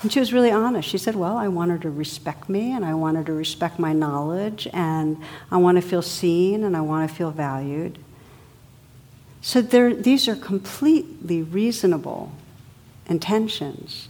And 0.02 0.12
she 0.12 0.20
was 0.20 0.34
really 0.34 0.50
honest. 0.50 0.86
She 0.86 0.98
said, 0.98 1.16
Well, 1.16 1.38
I 1.38 1.48
want 1.48 1.70
her 1.70 1.78
to 1.78 1.88
respect 1.88 2.50
me, 2.50 2.72
and 2.72 2.84
I 2.84 2.92
want 2.92 3.16
her 3.16 3.24
to 3.24 3.32
respect 3.32 3.78
my 3.78 3.94
knowledge, 3.94 4.68
and 4.74 5.16
I 5.50 5.56
want 5.56 5.76
to 5.76 5.82
feel 5.82 6.02
seen, 6.02 6.62
and 6.62 6.76
I 6.76 6.82
want 6.82 7.08
to 7.08 7.16
feel 7.16 7.30
valued. 7.30 7.98
So 9.44 9.60
these 9.60 10.26
are 10.26 10.36
completely 10.36 11.42
reasonable 11.42 12.32
intentions. 13.06 14.08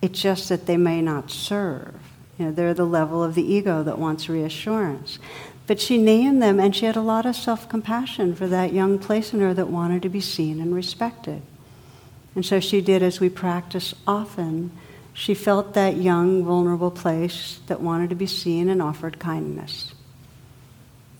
It's 0.00 0.22
just 0.22 0.48
that 0.50 0.66
they 0.66 0.76
may 0.76 1.02
not 1.02 1.32
serve. 1.32 1.96
You 2.38 2.44
know, 2.46 2.52
they're 2.52 2.72
the 2.72 2.86
level 2.86 3.24
of 3.24 3.34
the 3.34 3.42
ego 3.42 3.82
that 3.82 3.98
wants 3.98 4.28
reassurance. 4.28 5.18
But 5.66 5.80
she 5.80 5.98
named 5.98 6.40
them, 6.40 6.60
and 6.60 6.76
she 6.76 6.86
had 6.86 6.94
a 6.94 7.00
lot 7.00 7.26
of 7.26 7.34
self 7.34 7.68
compassion 7.68 8.36
for 8.36 8.46
that 8.46 8.72
young 8.72 9.00
place 9.00 9.34
in 9.34 9.40
her 9.40 9.52
that 9.52 9.66
wanted 9.66 10.02
to 10.02 10.08
be 10.08 10.20
seen 10.20 10.60
and 10.60 10.72
respected. 10.72 11.42
And 12.36 12.46
so 12.46 12.60
she 12.60 12.80
did 12.80 13.02
as 13.02 13.18
we 13.18 13.28
practice 13.28 13.96
often 14.06 14.70
she 15.12 15.34
felt 15.34 15.74
that 15.74 15.96
young, 15.96 16.44
vulnerable 16.44 16.92
place 16.92 17.58
that 17.66 17.80
wanted 17.80 18.10
to 18.10 18.16
be 18.16 18.28
seen 18.28 18.68
and 18.68 18.80
offered 18.80 19.18
kindness. 19.18 19.92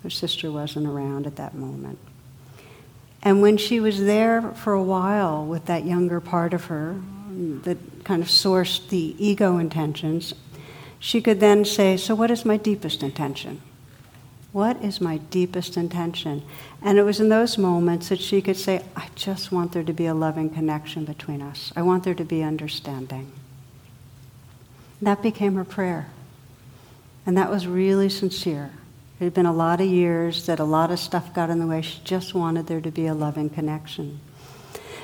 Her 0.05 0.11
sister 0.11 0.53
wasn't 0.53 0.87
around 0.87 1.27
at 1.27 1.35
that 1.37 1.55
moment. 1.55 1.99
And 3.23 3.43
when 3.43 3.57
she 3.57 3.81
was 3.81 4.05
there 4.05 4.43
for 4.53 4.73
a 4.73 4.83
while 4.83 5.45
with 5.45 5.67
that 5.67 5.85
younger 5.85 6.21
part 6.21 6.55
of 6.55 6.67
her 6.67 6.97
that 7.37 8.05
kind 8.05 8.23
of 8.23 8.29
sourced 8.29 8.89
the 8.89 9.15
ego 9.19 9.59
intentions, 9.59 10.33
she 10.99 11.21
could 11.21 11.41
then 11.41 11.65
say, 11.65 11.97
So, 11.97 12.15
what 12.15 12.31
is 12.31 12.45
my 12.45 12.57
deepest 12.57 13.03
intention? 13.03 13.61
What 14.53 14.83
is 14.83 15.01
my 15.01 15.19
deepest 15.19 15.77
intention? 15.77 16.43
And 16.81 16.99
it 16.99 17.03
was 17.03 17.21
in 17.21 17.29
those 17.29 17.59
moments 17.59 18.09
that 18.09 18.21
she 18.21 18.41
could 18.41 18.57
say, 18.57 18.83
I 18.97 19.09
just 19.15 19.53
want 19.53 19.73
there 19.73 19.83
to 19.83 19.93
be 19.93 20.07
a 20.07 20.15
loving 20.15 20.49
connection 20.49 21.05
between 21.05 21.43
us. 21.43 21.73
I 21.77 21.83
want 21.83 22.05
there 22.05 22.15
to 22.15 22.25
be 22.25 22.43
understanding. 22.43 23.31
That 25.03 25.21
became 25.23 25.57
her 25.57 25.65
prayer. 25.65 26.09
And 27.27 27.37
that 27.37 27.51
was 27.51 27.67
really 27.67 28.09
sincere. 28.09 28.71
It 29.19 29.25
had 29.25 29.35
been 29.35 29.47
a 29.47 29.53
lot 29.53 29.81
of 29.81 29.87
years 29.87 30.45
that 30.47 30.61
a 30.61 30.65
lot 30.65 30.91
of 30.91 30.99
stuff 30.99 31.33
got 31.33 31.49
in 31.49 31.59
the 31.59 31.67
way. 31.67 31.81
She 31.81 32.01
just 32.05 32.35
wanted 32.35 32.67
there 32.67 32.83
to 32.83 32.91
be 32.91 33.07
a 33.07 33.15
loving 33.15 33.49
connection. 33.49 34.21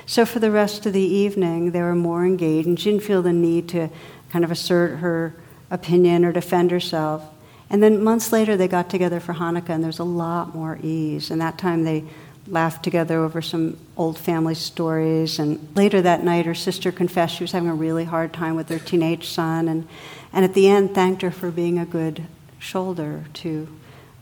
So 0.05 0.25
for 0.25 0.39
the 0.39 0.51
rest 0.51 0.85
of 0.85 0.93
the 0.93 1.01
evening, 1.01 1.71
they 1.71 1.81
were 1.81 1.95
more 1.95 2.25
engaged, 2.25 2.67
and 2.67 2.79
she 2.79 2.91
didn't 2.91 3.03
feel 3.03 3.21
the 3.21 3.33
need 3.33 3.69
to 3.69 3.89
kind 4.29 4.45
of 4.45 4.51
assert 4.51 4.99
her 4.99 5.33
opinion 5.71 6.25
or 6.25 6.31
defend 6.31 6.69
herself. 6.69 7.23
And 7.69 7.81
then 7.81 8.03
months 8.03 8.31
later, 8.31 8.55
they 8.55 8.67
got 8.67 8.89
together 8.89 9.19
for 9.19 9.33
Hanukkah, 9.33 9.69
and 9.69 9.83
there's 9.83 9.99
a 9.99 10.03
lot 10.03 10.53
more 10.53 10.77
ease. 10.83 11.31
And 11.31 11.41
that 11.41 11.57
time, 11.57 11.83
they 11.83 12.03
laughed 12.47 12.83
together 12.83 13.19
over 13.23 13.41
some 13.41 13.77
old 13.97 14.19
family 14.19 14.53
stories. 14.53 15.39
And 15.39 15.75
later 15.75 16.01
that 16.01 16.23
night, 16.23 16.45
her 16.45 16.53
sister 16.53 16.91
confessed 16.91 17.37
she 17.37 17.43
was 17.43 17.53
having 17.53 17.69
a 17.69 17.73
really 17.73 18.03
hard 18.03 18.33
time 18.33 18.55
with 18.55 18.69
her 18.69 18.79
teenage 18.79 19.29
son. 19.29 19.67
And, 19.67 19.87
and 20.31 20.45
at 20.45 20.53
the 20.53 20.67
end, 20.67 20.93
thanked 20.93 21.23
her 21.23 21.31
for 21.31 21.49
being 21.49 21.79
a 21.79 21.85
good 21.85 22.25
shoulder 22.59 23.23
to 23.33 23.67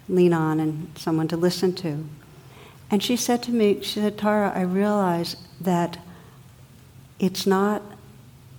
lean 0.10 0.34
on 0.34 0.60
and 0.60 0.92
someone 0.98 1.28
to 1.30 1.38
listen 1.38 1.74
to. 1.76 2.06
And 2.90 3.02
she 3.02 3.16
said 3.16 3.42
to 3.44 3.52
me, 3.52 3.82
she 3.82 4.02
said, 4.02 4.18
Tara, 4.18 4.52
I 4.54 4.62
realize 4.62 5.38
that 5.62 5.98
it's 7.20 7.48
not 7.48 7.82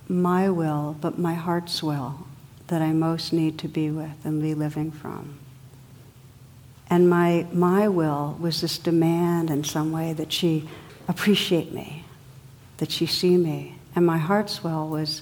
my 0.07 0.49
will, 0.49 0.97
but 0.99 1.19
my 1.19 1.33
heart's 1.33 1.83
will 1.83 2.25
that 2.67 2.81
I 2.81 2.93
most 2.93 3.33
need 3.33 3.59
to 3.59 3.67
be 3.67 3.91
with 3.91 4.25
and 4.25 4.41
be 4.41 4.53
living 4.53 4.91
from. 4.91 5.37
And 6.89 7.09
my, 7.09 7.45
my 7.51 7.87
will 7.87 8.37
was 8.39 8.61
this 8.61 8.77
demand 8.77 9.49
in 9.49 9.63
some 9.63 9.91
way 9.91 10.13
that 10.13 10.31
she 10.31 10.67
appreciate 11.07 11.73
me, 11.73 12.05
that 12.77 12.91
she 12.91 13.05
see 13.05 13.37
me. 13.37 13.77
And 13.95 14.05
my 14.05 14.17
heart's 14.17 14.63
will 14.63 14.87
was 14.87 15.21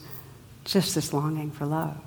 just 0.63 0.95
this 0.95 1.13
longing 1.13 1.51
for 1.51 1.65
love. 1.65 1.97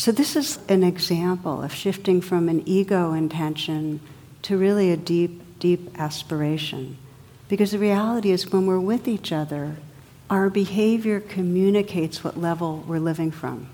So, 0.00 0.12
this 0.12 0.34
is 0.34 0.58
an 0.66 0.82
example 0.82 1.60
of 1.62 1.74
shifting 1.74 2.22
from 2.22 2.48
an 2.48 2.66
ego 2.66 3.12
intention 3.12 4.00
to 4.40 4.56
really 4.56 4.90
a 4.90 4.96
deep, 4.96 5.58
deep 5.58 5.90
aspiration. 5.98 6.96
Because 7.50 7.72
the 7.72 7.78
reality 7.78 8.30
is, 8.30 8.50
when 8.50 8.66
we're 8.66 8.80
with 8.80 9.06
each 9.06 9.30
other, 9.30 9.76
our 10.30 10.48
behavior 10.48 11.20
communicates 11.20 12.24
what 12.24 12.38
level 12.38 12.82
we're 12.88 12.98
living 12.98 13.30
from. 13.30 13.68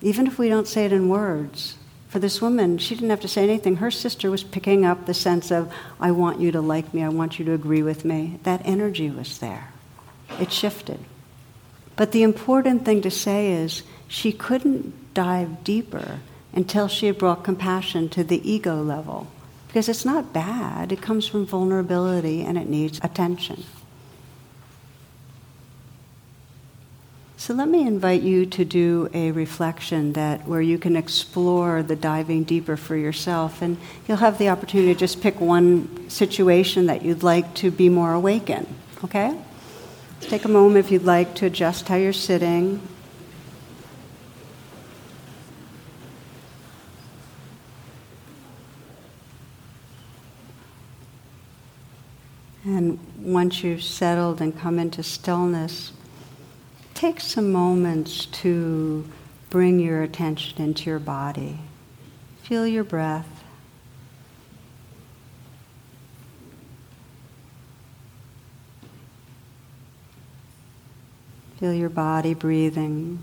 Even 0.00 0.28
if 0.28 0.38
we 0.38 0.48
don't 0.48 0.68
say 0.68 0.84
it 0.84 0.92
in 0.92 1.08
words, 1.08 1.78
for 2.06 2.20
this 2.20 2.40
woman, 2.40 2.78
she 2.78 2.94
didn't 2.94 3.10
have 3.10 3.22
to 3.22 3.26
say 3.26 3.42
anything. 3.42 3.74
Her 3.74 3.90
sister 3.90 4.30
was 4.30 4.44
picking 4.44 4.84
up 4.84 5.06
the 5.06 5.14
sense 5.14 5.50
of, 5.50 5.74
I 5.98 6.12
want 6.12 6.38
you 6.38 6.52
to 6.52 6.60
like 6.60 6.94
me, 6.94 7.02
I 7.02 7.08
want 7.08 7.40
you 7.40 7.44
to 7.46 7.54
agree 7.54 7.82
with 7.82 8.04
me. 8.04 8.38
That 8.44 8.62
energy 8.64 9.10
was 9.10 9.36
there. 9.38 9.72
It 10.38 10.52
shifted. 10.52 11.00
But 11.96 12.12
the 12.12 12.22
important 12.22 12.84
thing 12.84 13.02
to 13.02 13.10
say 13.10 13.50
is, 13.50 13.82
she 14.08 14.32
couldn't 14.32 15.14
dive 15.14 15.64
deeper 15.64 16.20
until 16.52 16.88
she 16.88 17.06
had 17.06 17.18
brought 17.18 17.44
compassion 17.44 18.08
to 18.10 18.24
the 18.24 18.48
ego 18.48 18.82
level. 18.82 19.26
Because 19.66 19.88
it's 19.88 20.04
not 20.04 20.32
bad, 20.32 20.92
it 20.92 21.02
comes 21.02 21.26
from 21.26 21.46
vulnerability 21.46 22.42
and 22.42 22.56
it 22.56 22.68
needs 22.68 23.00
attention. 23.02 23.64
So 27.44 27.52
let 27.52 27.68
me 27.68 27.86
invite 27.86 28.22
you 28.22 28.46
to 28.46 28.64
do 28.64 29.10
a 29.12 29.30
reflection 29.32 30.14
that 30.14 30.48
where 30.48 30.62
you 30.62 30.78
can 30.78 30.96
explore 30.96 31.82
the 31.82 31.94
diving 31.94 32.44
deeper 32.44 32.74
for 32.74 32.96
yourself 32.96 33.60
and 33.60 33.76
you'll 34.08 34.16
have 34.16 34.38
the 34.38 34.48
opportunity 34.48 34.94
to 34.94 34.98
just 34.98 35.20
pick 35.20 35.40
one 35.42 36.08
situation 36.08 36.86
that 36.86 37.02
you'd 37.02 37.22
like 37.22 37.52
to 37.56 37.70
be 37.70 37.90
more 37.90 38.14
awakened, 38.14 38.66
okay? 39.04 39.36
Take 40.22 40.46
a 40.46 40.48
moment 40.48 40.86
if 40.86 40.90
you'd 40.90 41.02
like 41.02 41.34
to 41.34 41.44
adjust 41.44 41.86
how 41.88 41.96
you're 41.96 42.14
sitting. 42.14 42.80
And 52.64 52.98
once 53.34 53.62
you've 53.62 53.82
settled 53.82 54.40
and 54.40 54.58
come 54.58 54.78
into 54.78 55.02
stillness, 55.02 55.92
take 56.94 57.20
some 57.20 57.52
moments 57.52 58.26
to 58.26 59.06
bring 59.50 59.78
your 59.78 60.02
attention 60.02 60.62
into 60.62 60.88
your 60.88 60.98
body. 60.98 61.58
Feel 62.44 62.66
your 62.66 62.84
breath. 62.84 63.28
Feel 71.58 71.74
your 71.74 71.88
body 71.88 72.34
breathing. 72.34 73.18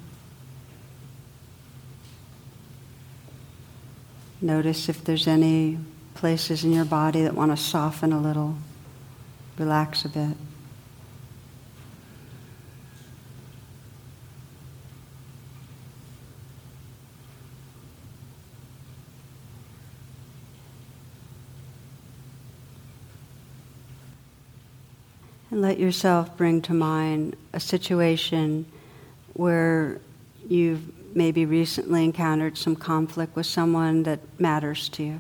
Notice 4.41 4.89
if 4.89 5.03
there's 5.03 5.27
any 5.27 5.77
places 6.15 6.63
in 6.63 6.73
your 6.73 6.85
body 6.85 7.21
that 7.21 7.35
want 7.35 7.51
to 7.51 7.57
soften 7.57 8.11
a 8.11 8.19
little, 8.19 8.57
relax 9.57 10.05
a 10.05 10.09
bit. 10.09 10.37
And 25.51 25.61
let 25.61 25.79
yourself 25.79 26.37
bring 26.37 26.61
to 26.61 26.73
mind 26.73 27.35
a 27.51 27.59
situation 27.59 28.65
where 29.33 29.99
you've 30.47 30.81
maybe 31.13 31.45
recently 31.45 32.05
encountered 32.05 32.57
some 32.57 32.75
conflict 32.75 33.35
with 33.35 33.45
someone 33.45 34.03
that 34.03 34.19
matters 34.39 34.87
to 34.89 35.03
you. 35.03 35.19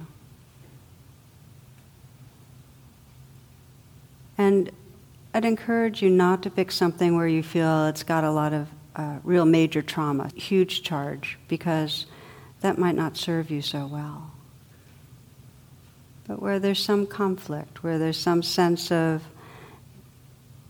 And 4.41 4.71
I'd 5.35 5.45
encourage 5.45 6.01
you 6.01 6.09
not 6.09 6.41
to 6.43 6.49
pick 6.49 6.71
something 6.71 7.15
where 7.15 7.27
you 7.27 7.43
feel 7.43 7.85
it's 7.85 8.01
got 8.01 8.23
a 8.23 8.31
lot 8.31 8.53
of 8.53 8.67
uh, 8.95 9.19
real 9.23 9.45
major 9.45 9.83
trauma, 9.83 10.31
huge 10.35 10.81
charge, 10.81 11.37
because 11.47 12.07
that 12.61 12.79
might 12.79 12.95
not 12.95 13.17
serve 13.17 13.51
you 13.51 13.61
so 13.61 13.85
well. 13.85 14.31
But 16.27 16.41
where 16.41 16.57
there's 16.57 16.83
some 16.83 17.05
conflict, 17.05 17.83
where 17.83 17.99
there's 17.99 18.17
some 18.17 18.41
sense 18.41 18.91
of 18.91 19.21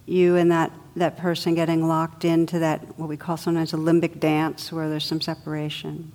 you 0.05 0.35
and 0.35 0.51
that, 0.51 0.73
that 0.97 1.17
person 1.17 1.55
getting 1.55 1.87
locked 1.87 2.25
into 2.25 2.59
that, 2.59 2.99
what 2.99 3.07
we 3.07 3.15
call 3.15 3.37
sometimes 3.37 3.71
a 3.73 3.77
limbic 3.77 4.19
dance, 4.19 4.69
where 4.73 4.89
there's 4.89 5.05
some 5.05 5.21
separation. 5.21 6.11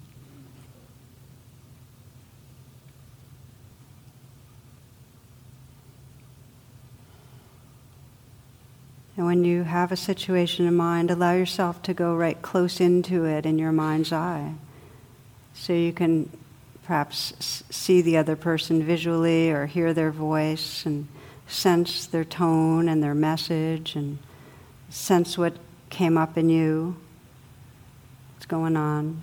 And 9.17 9.25
when 9.25 9.45
you 9.45 9.63
have 9.63 9.93
a 9.93 9.97
situation 9.97 10.67
in 10.67 10.77
mind, 10.77 11.11
allow 11.11 11.33
yourself 11.33 11.81
to 11.83 11.95
go 11.95 12.15
right 12.15 12.41
close 12.43 12.81
into 12.81 13.25
it 13.25 13.47
in 13.47 13.59
your 13.59 13.73
mind's 13.73 14.13
eye. 14.13 14.53
So 15.55 15.73
you 15.73 15.93
can 15.93 16.31
perhaps 16.85 17.65
see 17.71 18.03
the 18.03 18.19
other 18.19 18.37
person 18.37 18.83
visually 18.83 19.51
or 19.51 19.67
hear 19.67 19.95
their 19.95 20.11
voice 20.11 20.85
and 20.85 21.09
sense 21.49 22.07
their 22.07 22.25
tone 22.25 22.89
and 22.89 23.03
their 23.03 23.15
message 23.15 23.97
and 23.97 24.19
sense 24.91 25.39
what 25.39 25.55
came 25.89 26.19
up 26.19 26.37
in 26.37 26.51
you, 26.51 26.97
what's 28.35 28.47
going 28.47 28.77
on. 28.77 29.21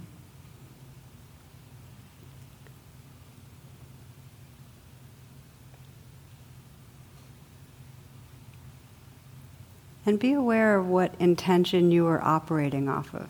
And 10.06 10.20
be 10.20 10.34
aware 10.34 10.76
of 10.78 10.88
what 10.88 11.16
intention 11.20 11.92
you 11.92 12.08
are 12.08 12.22
operating 12.22 12.90
off 12.90 13.14
of. 13.16 13.30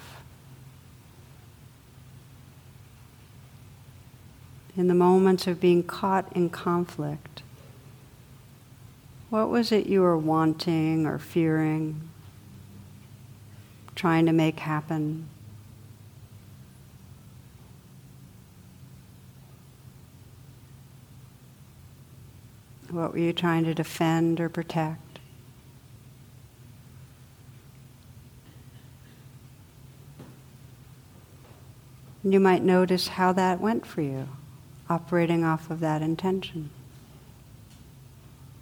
In 4.75 4.87
the 4.87 4.95
moments 4.95 5.45
of 5.45 5.61
being 5.61 5.83
caught 5.83 6.35
in 6.35 6.49
conflict, 6.49 7.43
what 9.29 9.49
was 9.49 9.71
it 9.71 9.85
you 9.85 10.01
were 10.01 10.17
wanting 10.17 11.05
or 11.05 11.19
fearing, 11.19 12.09
trying 13.95 14.25
to 14.25 14.31
make 14.31 14.59
happen? 14.59 15.29
What 22.89 23.13
were 23.13 23.19
you 23.19 23.33
trying 23.33 23.63
to 23.65 23.73
defend 23.73 24.39
or 24.39 24.49
protect? 24.49 24.99
And 24.99 25.13
you 32.23 32.39
might 32.39 32.63
notice 32.63 33.09
how 33.09 33.33
that 33.33 33.59
went 33.59 33.85
for 33.85 34.01
you, 34.01 34.29
operating 34.89 35.43
off 35.43 35.69
of 35.69 35.79
that 35.81 36.01
intention. 36.01 36.69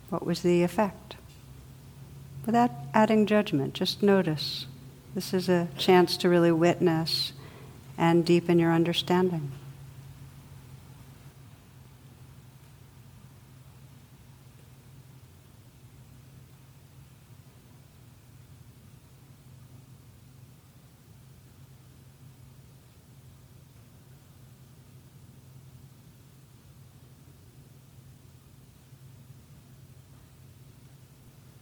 What 0.10 0.26
was 0.26 0.42
the 0.42 0.64
effect? 0.64 1.16
Without 2.46 2.72
adding 2.94 3.28
judgment, 3.28 3.74
just 3.74 4.02
notice. 4.02 4.66
This 5.14 5.34
is 5.34 5.48
a 5.48 5.68
chance 5.78 6.18
to 6.18 6.30
really 6.30 6.52
witness 6.52 7.34
and 7.98 8.26
deepen 8.26 8.58
your 8.58 8.74
understanding. 8.74 9.52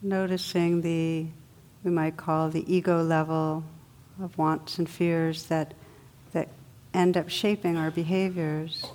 Noticing 0.10 0.82
the, 0.82 1.28
we 1.84 1.92
might 1.92 2.18
call 2.18 2.50
the 2.50 2.72
ego 2.74 3.02
level 3.04 3.64
of 4.22 4.38
wants 4.38 4.78
and 4.78 4.90
fears 4.90 5.44
that, 5.44 5.74
that 6.34 6.50
end 6.94 7.16
up 7.16 7.30
shaping 7.30 7.78
our 7.78 7.92
behaviors. 7.92 8.86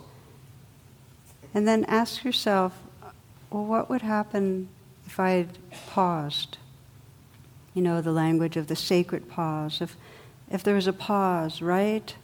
And 1.55 1.67
then 1.67 1.85
ask 1.85 2.25
yourself, 2.25 2.79
well, 3.51 3.65
what 3.65 3.89
would 3.89 4.03
happen 4.03 4.69
if 5.07 5.21
I 5.21 5.31
had 5.31 5.59
paused? 5.87 6.59
You 7.73 7.83
know, 7.83 8.01
the 8.01 8.13
language 8.13 8.57
of 8.57 8.67
the 8.67 8.77
sacred 8.77 9.29
pause. 9.29 9.81
If, 9.81 9.97
if 10.51 10.63
there 10.63 10.75
was 10.75 10.87
a 10.87 10.93
pause 10.93 11.63
right 11.63 12.15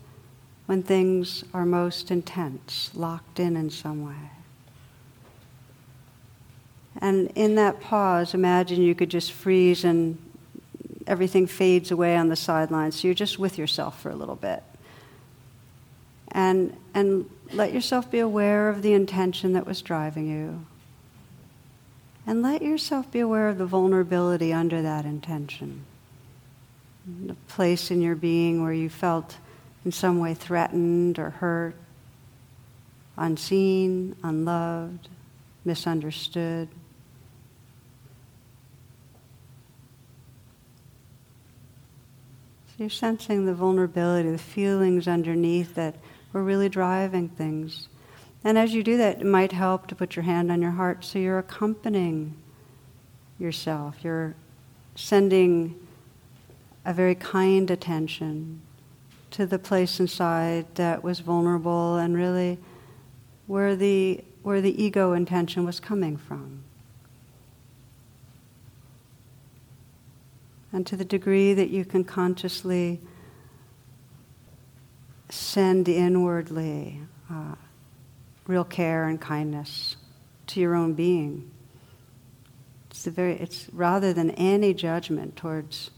when 0.67 0.83
things 0.83 1.45
are 1.55 1.65
most 1.65 2.11
intense, 2.11 2.91
locked 2.95 3.41
in 3.41 3.57
in 3.57 3.71
some 3.71 4.05
way. 4.05 4.40
And 7.01 7.33
in 7.35 7.55
that 7.55 7.81
pause, 7.81 8.35
imagine 8.35 8.83
you 8.83 8.95
could 8.95 9.11
just 9.11 9.33
freeze 9.33 9.85
and 9.85 10.19
everything 11.07 11.47
fades 11.47 11.91
away 11.91 12.17
on 12.17 12.29
the 12.29 12.37
sidelines. 12.37 13.01
So 13.01 13.09
you're 13.09 13.15
just 13.15 13.39
with 13.39 13.59
yourself 13.59 14.01
for 14.01 14.11
a 14.11 14.15
little 14.15 14.37
bit. 14.37 14.63
And, 16.33 16.77
and 16.95 17.29
let 17.53 17.73
yourself 17.73 18.11
be 18.11 18.21
aware 18.21 18.69
of 18.69 18.83
the 18.83 18.93
intention 18.93 19.55
that 19.55 19.67
was 19.67 19.83
driving 19.83 20.29
you. 20.29 20.65
And 22.27 22.43
let 22.43 22.63
yourself 22.63 23.11
be 23.11 23.21
aware 23.21 23.49
of 23.49 23.59
the 23.59 23.67
vulnerability 23.67 24.53
under 24.53 24.83
that 24.83 25.05
intention. 25.05 25.85
The 27.27 27.35
place 27.49 27.91
in 27.91 28.03
your 28.03 28.15
being 28.15 28.63
where 28.63 28.73
you 28.73 28.89
felt 28.89 29.37
in 29.85 29.91
some 29.91 30.19
way 30.19 30.35
threatened 30.35 31.19
or 31.19 31.31
hurt, 31.31 31.75
unseen, 33.17 34.15
unloved, 34.23 35.09
misunderstood. 35.65 36.69
You're 42.81 42.89
sensing 42.89 43.45
the 43.45 43.55
vulnerability, 43.55 44.31
the 44.31 44.39
feelings 44.39 45.07
underneath 45.07 45.75
that 45.75 45.95
were 46.33 46.43
really 46.43 46.71
driving 46.71 47.29
things. 47.29 47.89
And 48.43 48.57
as 48.57 48.73
you 48.73 48.83
do 48.83 48.97
that, 48.97 49.21
it 49.21 49.27
might 49.27 49.53
help 49.53 49.87
to 49.89 49.95
put 49.95 50.17
your 50.17 50.23
hand 50.23 50.51
on 50.51 50.63
your 50.63 50.71
heart 50.71 51.05
so 51.05 51.19
you're 51.19 51.39
accompanying 51.39 52.35
yourself. 53.39 53.97
You're 54.03 54.35
sending 54.95 55.79
a 56.87 56.95
very 56.95 57.15
kind 57.15 57.71
attention 57.71 58.63
to 59.33 59.45
the 59.45 59.59
place 59.59 60.01
inside 60.01 60.75
that 60.77 61.05
was 61.05 61.21
vulnerable 61.21 61.97
and 61.97 62.17
really 62.17 62.59
where 63.47 63.77
the, 63.77 64.25
where 64.43 64.63
the 64.63 64.83
ego 64.83 65.13
intention 65.13 65.67
was 65.67 65.81
coming 65.81 66.17
from. 66.17 66.65
And 70.73 70.87
to 70.87 70.97
the 70.97 71.05
degree 71.05 71.53
that 71.55 71.71
you 71.71 71.85
can 71.85 72.05
consciously 72.05 73.01
send 75.29 75.89
inwardly 75.89 77.01
uh, 77.31 77.55
real 78.47 78.65
care 78.65 79.09
and 79.09 79.21
kindness 79.21 79.97
to 80.49 80.61
your 80.61 80.75
own 80.75 80.95
being. 80.95 81.51
It's, 82.91 83.05
the 83.05 83.11
very, 83.11 83.35
it's 83.35 83.69
rather 83.73 84.13
than 84.13 84.31
any 84.33 84.75
judgment 84.75 85.37
towards 85.37 85.91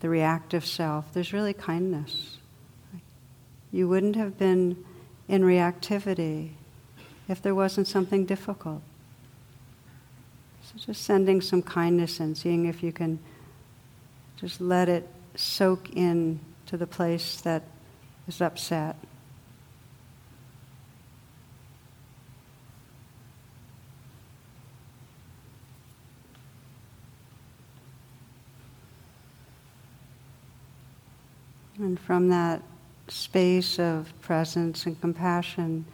the 0.00 0.08
reactive 0.08 0.64
self, 0.64 1.12
there's 1.12 1.32
really 1.32 1.54
kindness. 1.54 2.38
You 3.72 3.88
wouldn't 3.88 4.16
have 4.16 4.38
been 4.38 4.84
in 5.28 5.42
reactivity 5.42 6.50
if 7.28 7.40
there 7.42 7.54
wasn't 7.54 7.88
something 7.88 8.24
difficult. 8.26 8.82
So 10.62 10.92
just 10.92 11.02
sending 11.02 11.40
some 11.40 11.62
kindness 11.62 12.20
and 12.20 12.36
seeing 12.36 12.66
if 12.66 12.82
you 12.82 12.92
can 12.92 13.18
just 14.40 14.60
let 14.60 14.88
it 14.88 15.08
soak 15.36 15.90
in 15.90 16.40
to 16.66 16.76
the 16.76 16.86
place 16.86 17.40
that 17.42 17.62
is 18.26 18.40
upset. 18.40 18.96
And 31.76 31.98
from 31.98 32.28
that 32.28 32.62
space 33.08 33.78
of 33.78 34.12
presence 34.20 34.86
and 34.86 35.00
compassion, 35.00 35.84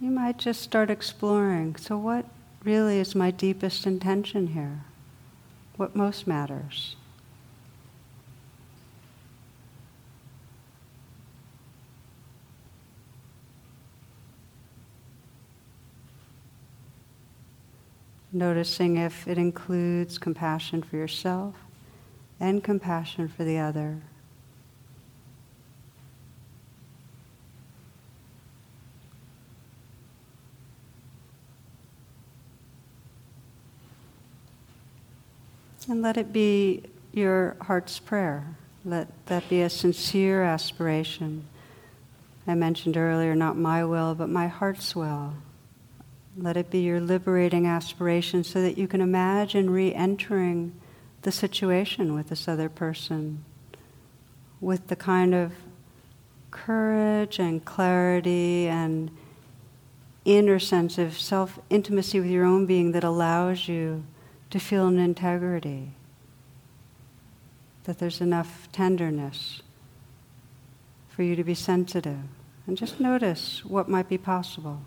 you 0.00 0.10
might 0.10 0.38
just 0.38 0.62
start 0.62 0.90
exploring. 0.90 1.76
So, 1.76 1.98
what 1.98 2.24
really 2.64 2.98
is 2.98 3.14
my 3.14 3.30
deepest 3.30 3.86
intention 3.86 4.48
here? 4.48 4.84
What 5.76 5.94
most 5.94 6.26
matters? 6.26 6.96
Noticing 18.32 18.96
if 18.96 19.26
it 19.26 19.38
includes 19.38 20.18
compassion 20.18 20.82
for 20.82 20.96
yourself 20.96 21.54
and 22.40 22.62
compassion 22.62 23.28
for 23.28 23.44
the 23.44 23.58
other. 23.58 24.00
And 35.88 36.02
let 36.02 36.18
it 36.18 36.34
be 36.34 36.82
your 37.12 37.56
heart's 37.62 37.98
prayer. 37.98 38.56
Let 38.84 39.08
that 39.26 39.48
be 39.48 39.62
a 39.62 39.70
sincere 39.70 40.42
aspiration. 40.42 41.46
I 42.46 42.54
mentioned 42.54 42.96
earlier, 42.96 43.34
not 43.34 43.56
my 43.56 43.84
will, 43.84 44.14
but 44.14 44.28
my 44.28 44.48
heart's 44.48 44.94
will. 44.94 45.34
Let 46.40 46.56
it 46.56 46.70
be 46.70 46.80
your 46.80 47.00
liberating 47.00 47.66
aspiration 47.66 48.44
so 48.44 48.62
that 48.62 48.78
you 48.78 48.86
can 48.86 49.00
imagine 49.00 49.70
re 49.70 49.92
entering 49.92 50.72
the 51.22 51.32
situation 51.32 52.14
with 52.14 52.28
this 52.28 52.46
other 52.46 52.68
person 52.68 53.44
with 54.60 54.88
the 54.88 54.96
kind 54.96 55.34
of 55.34 55.52
courage 56.50 57.38
and 57.38 57.64
clarity 57.64 58.66
and 58.66 59.10
inner 60.24 60.58
sense 60.58 60.98
of 60.98 61.18
self 61.18 61.58
intimacy 61.70 62.20
with 62.20 62.30
your 62.30 62.44
own 62.44 62.66
being 62.66 62.92
that 62.92 63.04
allows 63.04 63.68
you 63.68 64.04
to 64.50 64.58
feel 64.58 64.86
an 64.86 64.98
integrity, 64.98 65.90
that 67.84 67.98
there's 67.98 68.20
enough 68.20 68.68
tenderness 68.72 69.62
for 71.08 71.22
you 71.22 71.36
to 71.36 71.44
be 71.44 71.54
sensitive. 71.54 72.18
And 72.66 72.76
just 72.76 73.00
notice 73.00 73.64
what 73.64 73.88
might 73.88 74.08
be 74.08 74.18
possible. 74.18 74.82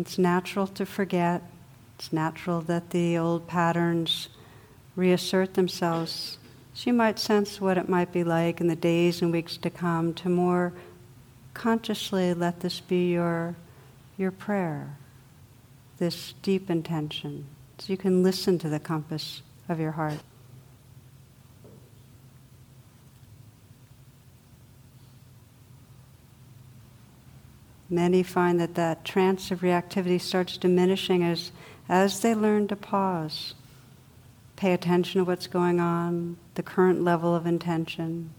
It's 0.00 0.18
natural 0.18 0.66
to 0.68 0.86
forget. 0.86 1.42
It's 1.98 2.12
natural 2.12 2.60
that 2.62 2.90
the 2.90 3.18
old 3.18 3.48
patterns 3.48 4.28
reassert 4.94 5.54
themselves. 5.54 6.38
She 6.72 6.92
might 6.92 7.18
sense 7.18 7.60
what 7.60 7.76
it 7.76 7.88
might 7.88 8.12
be 8.12 8.22
like 8.22 8.60
in 8.60 8.68
the 8.68 8.76
days 8.76 9.20
and 9.20 9.32
weeks 9.32 9.56
to 9.58 9.70
come 9.70 10.14
to 10.14 10.28
more 10.28 10.72
consciously 11.54 12.32
let 12.34 12.60
this 12.60 12.78
be 12.78 13.10
your, 13.10 13.56
your 14.16 14.30
prayer, 14.30 14.96
this 15.98 16.34
deep 16.42 16.70
intention, 16.70 17.46
so 17.78 17.92
you 17.92 17.96
can 17.96 18.22
listen 18.22 18.58
to 18.60 18.68
the 18.68 18.78
compass 18.78 19.42
of 19.68 19.80
your 19.80 19.92
heart. 19.92 20.20
Many 27.90 28.22
find 28.22 28.60
that 28.60 28.74
that 28.74 29.04
trance 29.04 29.50
of 29.50 29.60
reactivity 29.60 30.20
starts 30.20 30.58
diminishing 30.58 31.22
as, 31.22 31.52
as 31.88 32.20
they 32.20 32.34
learn 32.34 32.68
to 32.68 32.76
pause, 32.76 33.54
pay 34.56 34.74
attention 34.74 35.20
to 35.20 35.24
what's 35.24 35.46
going 35.46 35.80
on, 35.80 36.36
the 36.54 36.62
current 36.62 37.02
level 37.02 37.34
of 37.34 37.46
intention, 37.46 38.30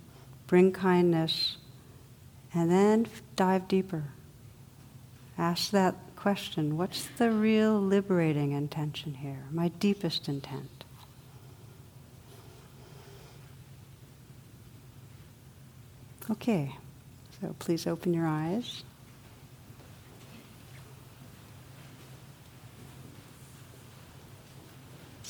bring 0.46 0.72
kindness, 0.72 1.58
and 2.54 2.70
then 2.70 3.08
dive 3.36 3.68
deeper. 3.68 4.04
Ask 5.38 5.72
that 5.72 5.96
question 6.16 6.78
what's 6.78 7.08
the 7.18 7.32
real 7.32 7.80
liberating 7.80 8.52
intention 8.52 9.16
here, 9.16 9.46
my 9.52 9.70
deepest 9.70 10.28
intent? 10.28 10.84
Okay, 16.30 16.76
so 17.42 17.56
please 17.58 17.88
open 17.88 18.14
your 18.14 18.28
eyes. 18.28 18.84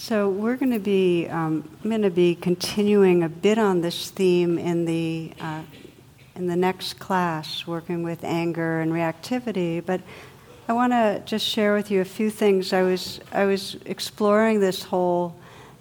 So 0.09 0.27
we're 0.27 0.55
going 0.55 0.71
to 0.71 0.79
be, 0.79 1.27
um, 1.27 1.69
going 1.83 2.01
to 2.01 2.09
be 2.09 2.33
continuing 2.33 3.21
a 3.21 3.29
bit 3.29 3.59
on 3.59 3.81
this 3.81 4.09
theme 4.09 4.57
in 4.57 4.85
the 4.85 5.33
uh, 5.39 5.61
in 6.33 6.47
the 6.47 6.55
next 6.55 6.97
class, 6.97 7.67
working 7.67 8.01
with 8.01 8.23
anger 8.23 8.81
and 8.81 8.91
reactivity. 8.91 9.85
But 9.85 10.01
I 10.67 10.73
want 10.73 10.93
to 10.93 11.21
just 11.25 11.45
share 11.45 11.75
with 11.75 11.91
you 11.91 12.01
a 12.01 12.05
few 12.05 12.31
things. 12.31 12.73
I 12.73 12.81
was 12.81 13.19
I 13.31 13.45
was 13.45 13.77
exploring 13.85 14.61
this 14.61 14.81
whole 14.81 15.35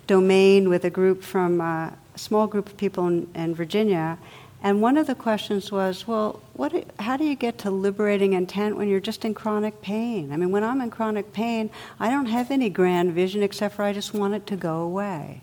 domain 0.06 0.68
with 0.68 0.84
a 0.84 0.90
group 0.90 1.22
from 1.22 1.62
uh, 1.62 1.86
a 1.86 2.18
small 2.18 2.46
group 2.46 2.66
of 2.66 2.76
people 2.76 3.08
in, 3.08 3.30
in 3.34 3.54
Virginia, 3.54 4.18
and 4.62 4.82
one 4.82 4.96
of 4.96 5.06
the 5.06 5.14
questions 5.14 5.70
was, 5.70 6.08
well, 6.08 6.40
what, 6.54 6.84
how 6.98 7.16
do 7.16 7.24
you 7.24 7.36
get 7.36 7.58
to 7.58 7.70
liberating 7.70 8.32
intent 8.32 8.76
when 8.76 8.88
you're 8.88 8.98
just 8.98 9.24
in 9.24 9.32
chronic 9.32 9.80
pain? 9.82 10.32
I 10.32 10.36
mean, 10.36 10.50
when 10.50 10.64
I'm 10.64 10.80
in 10.80 10.90
chronic 10.90 11.32
pain, 11.32 11.70
I 12.00 12.10
don't 12.10 12.26
have 12.26 12.50
any 12.50 12.68
grand 12.68 13.12
vision 13.12 13.42
except 13.42 13.76
for 13.76 13.84
I 13.84 13.92
just 13.92 14.12
want 14.14 14.34
it 14.34 14.46
to 14.48 14.56
go 14.56 14.80
away. 14.80 15.42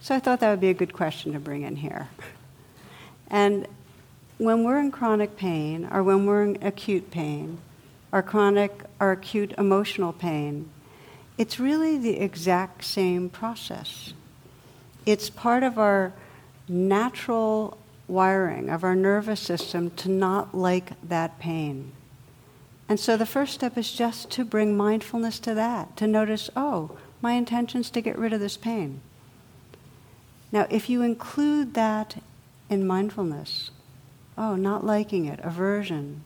So 0.00 0.14
I 0.14 0.20
thought 0.20 0.38
that 0.40 0.50
would 0.50 0.60
be 0.60 0.70
a 0.70 0.74
good 0.74 0.92
question 0.92 1.32
to 1.32 1.40
bring 1.40 1.62
in 1.62 1.76
here. 1.76 2.08
And 3.28 3.66
when 4.38 4.62
we're 4.62 4.78
in 4.78 4.92
chronic 4.92 5.36
pain, 5.36 5.88
or 5.90 6.04
when 6.04 6.24
we're 6.24 6.44
in 6.44 6.58
acute 6.62 7.10
pain, 7.10 7.58
or 8.12 8.22
chronic 8.22 8.84
or 9.00 9.10
acute 9.10 9.52
emotional 9.58 10.12
pain, 10.12 10.70
it's 11.36 11.58
really 11.58 11.98
the 11.98 12.18
exact 12.20 12.84
same 12.84 13.28
process. 13.28 14.12
It's 15.04 15.28
part 15.28 15.62
of 15.62 15.78
our 15.78 16.12
natural 16.68 17.76
wiring 18.08 18.70
of 18.70 18.82
our 18.82 18.96
nervous 18.96 19.40
system 19.40 19.90
to 19.90 20.08
not 20.08 20.56
like 20.56 20.92
that 21.06 21.38
pain. 21.38 21.92
And 22.88 22.98
so 22.98 23.16
the 23.16 23.26
first 23.26 23.52
step 23.52 23.76
is 23.76 23.92
just 23.92 24.30
to 24.32 24.44
bring 24.44 24.76
mindfulness 24.76 25.38
to 25.40 25.54
that, 25.54 25.96
to 25.98 26.06
notice, 26.06 26.48
oh, 26.56 26.96
my 27.20 27.32
intention 27.32 27.82
is 27.82 27.90
to 27.90 28.00
get 28.00 28.18
rid 28.18 28.32
of 28.32 28.40
this 28.40 28.56
pain. 28.56 29.00
Now, 30.50 30.66
if 30.70 30.88
you 30.88 31.02
include 31.02 31.74
that 31.74 32.22
in 32.70 32.86
mindfulness, 32.86 33.70
oh, 34.38 34.56
not 34.56 34.86
liking 34.86 35.26
it, 35.26 35.40
aversion, 35.42 36.22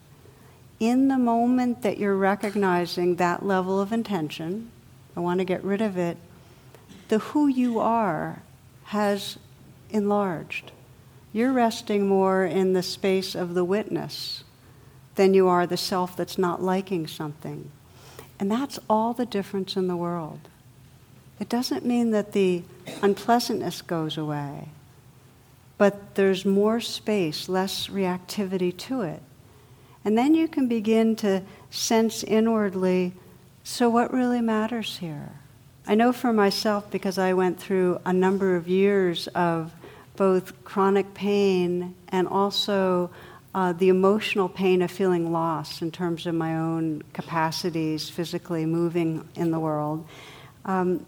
in 0.78 1.08
the 1.08 1.18
moment 1.18 1.82
that 1.82 1.98
you're 1.98 2.16
recognizing 2.16 3.16
that 3.16 3.44
level 3.44 3.80
of 3.80 3.92
intention, 3.92 4.70
I 5.16 5.20
want 5.20 5.38
to 5.40 5.44
get 5.44 5.64
rid 5.64 5.80
of 5.80 5.96
it, 5.96 6.16
the 7.08 7.18
who 7.18 7.48
you 7.48 7.78
are 7.78 8.42
has 8.84 9.38
enlarged. 9.90 10.70
You're 11.32 11.52
resting 11.52 12.06
more 12.06 12.44
in 12.44 12.72
the 12.72 12.82
space 12.82 13.34
of 13.34 13.54
the 13.54 13.64
witness 13.64 14.44
than 15.14 15.34
you 15.34 15.48
are 15.48 15.66
the 15.66 15.76
self 15.76 16.16
that's 16.16 16.38
not 16.38 16.62
liking 16.62 17.06
something. 17.06 17.70
And 18.38 18.50
that's 18.50 18.78
all 18.88 19.12
the 19.12 19.26
difference 19.26 19.76
in 19.76 19.88
the 19.88 19.96
world. 19.96 20.40
It 21.40 21.48
doesn't 21.48 21.84
mean 21.84 22.10
that 22.10 22.32
the 22.32 22.62
unpleasantness 23.02 23.82
goes 23.82 24.16
away, 24.16 24.68
but 25.78 26.14
there's 26.14 26.44
more 26.44 26.80
space, 26.80 27.48
less 27.48 27.88
reactivity 27.88 28.76
to 28.78 29.02
it. 29.02 29.22
And 30.04 30.18
then 30.18 30.34
you 30.34 30.48
can 30.48 30.68
begin 30.68 31.16
to 31.16 31.42
sense 31.70 32.22
inwardly 32.22 33.14
so, 33.64 33.88
what 33.88 34.12
really 34.12 34.40
matters 34.40 34.98
here? 34.98 35.30
I 35.86 35.94
know 35.94 36.12
for 36.12 36.32
myself 36.32 36.90
because 36.90 37.16
I 37.16 37.32
went 37.32 37.60
through 37.60 38.00
a 38.04 38.12
number 38.12 38.56
of 38.56 38.66
years 38.66 39.28
of 39.28 39.72
both 40.22 40.62
chronic 40.62 41.14
pain 41.14 41.96
and 42.10 42.28
also 42.28 43.10
uh, 43.56 43.72
the 43.72 43.88
emotional 43.88 44.48
pain 44.48 44.80
of 44.80 44.88
feeling 44.88 45.32
lost 45.32 45.82
in 45.82 45.90
terms 45.90 46.26
of 46.28 46.32
my 46.32 46.56
own 46.56 47.02
capacities 47.12 48.08
physically 48.08 48.64
moving 48.64 49.28
in 49.34 49.50
the 49.50 49.58
world. 49.58 50.06
Um, 50.64 51.04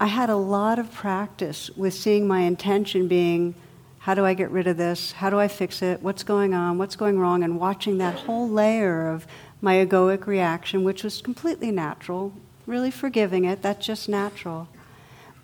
I 0.00 0.06
had 0.06 0.30
a 0.30 0.36
lot 0.36 0.78
of 0.78 0.90
practice 0.90 1.68
with 1.76 1.92
seeing 1.92 2.26
my 2.26 2.40
intention 2.40 3.06
being 3.06 3.54
how 3.98 4.14
do 4.14 4.24
I 4.24 4.32
get 4.32 4.50
rid 4.50 4.66
of 4.66 4.78
this? 4.78 5.12
How 5.12 5.28
do 5.28 5.38
I 5.38 5.48
fix 5.48 5.82
it? 5.82 6.02
What's 6.02 6.22
going 6.22 6.54
on? 6.54 6.78
What's 6.78 6.96
going 6.96 7.18
wrong? 7.18 7.44
And 7.44 7.60
watching 7.60 7.98
that 7.98 8.14
whole 8.14 8.48
layer 8.48 9.10
of 9.10 9.26
my 9.60 9.74
egoic 9.74 10.26
reaction, 10.26 10.84
which 10.84 11.04
was 11.04 11.20
completely 11.20 11.70
natural, 11.70 12.32
really 12.64 12.90
forgiving 12.90 13.44
it, 13.44 13.60
that's 13.60 13.84
just 13.84 14.08
natural. 14.08 14.68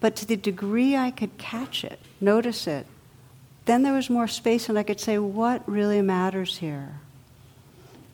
But 0.01 0.17
to 0.17 0.25
the 0.27 0.37
degree 0.37 0.97
I 0.97 1.11
could 1.11 1.37
catch 1.37 1.85
it, 1.85 1.99
notice 2.19 2.67
it, 2.67 2.87
then 3.67 3.83
there 3.83 3.93
was 3.93 4.11
more 4.11 4.29
space 4.29 4.69
and 4.69 4.79
I 4.79 4.83
could 4.83 5.01
say, 5.01 5.19
what 5.19 5.67
really 5.69 6.03
matters 6.03 6.59
here? 6.59 7.01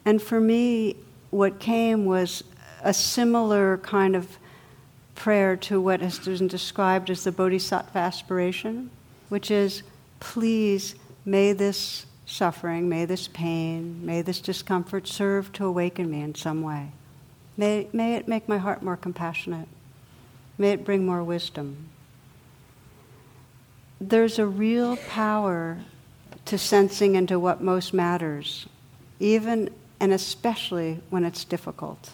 And 0.05 0.23
for 0.23 0.41
me, 0.41 0.97
what 1.31 1.59
came 1.59 2.05
was 2.05 2.45
a 2.83 2.95
similar 2.95 3.79
kind 3.79 4.17
of 4.17 4.39
prayer 5.15 5.57
to 5.57 5.81
what 5.81 6.01
has 6.01 6.19
been 6.19 6.49
described 6.49 7.11
as 7.11 7.25
the 7.25 7.33
bodhisattva 7.33 7.99
aspiration, 7.99 8.91
which 9.29 9.51
is, 9.51 9.83
please, 10.19 10.95
may 11.25 11.53
this 11.53 12.07
suffering, 12.25 12.89
may 12.89 13.05
this 13.05 13.29
pain, 13.29 14.05
may 14.05 14.23
this 14.23 14.41
discomfort 14.41 15.07
serve 15.07 15.53
to 15.53 15.65
awaken 15.65 16.11
me 16.11 16.23
in 16.23 16.35
some 16.35 16.63
way. 16.63 16.89
May, 17.57 17.89
may 17.93 18.15
it 18.15 18.29
make 18.29 18.49
my 18.49 18.59
heart 18.59 18.83
more 18.83 18.97
compassionate. 18.97 19.69
May 20.57 20.71
it 20.71 20.85
bring 20.85 21.05
more 21.05 21.23
wisdom. 21.23 21.89
There's 24.01 24.39
a 24.39 24.47
real 24.47 24.97
power 24.97 25.79
to 26.47 26.57
sensing 26.57 27.17
into 27.17 27.39
what 27.39 27.61
most 27.61 27.93
matters, 27.93 28.67
even 29.19 29.69
and 30.01 30.13
especially 30.13 31.01
when 31.11 31.25
it's 31.25 31.45
difficult. 31.45 32.11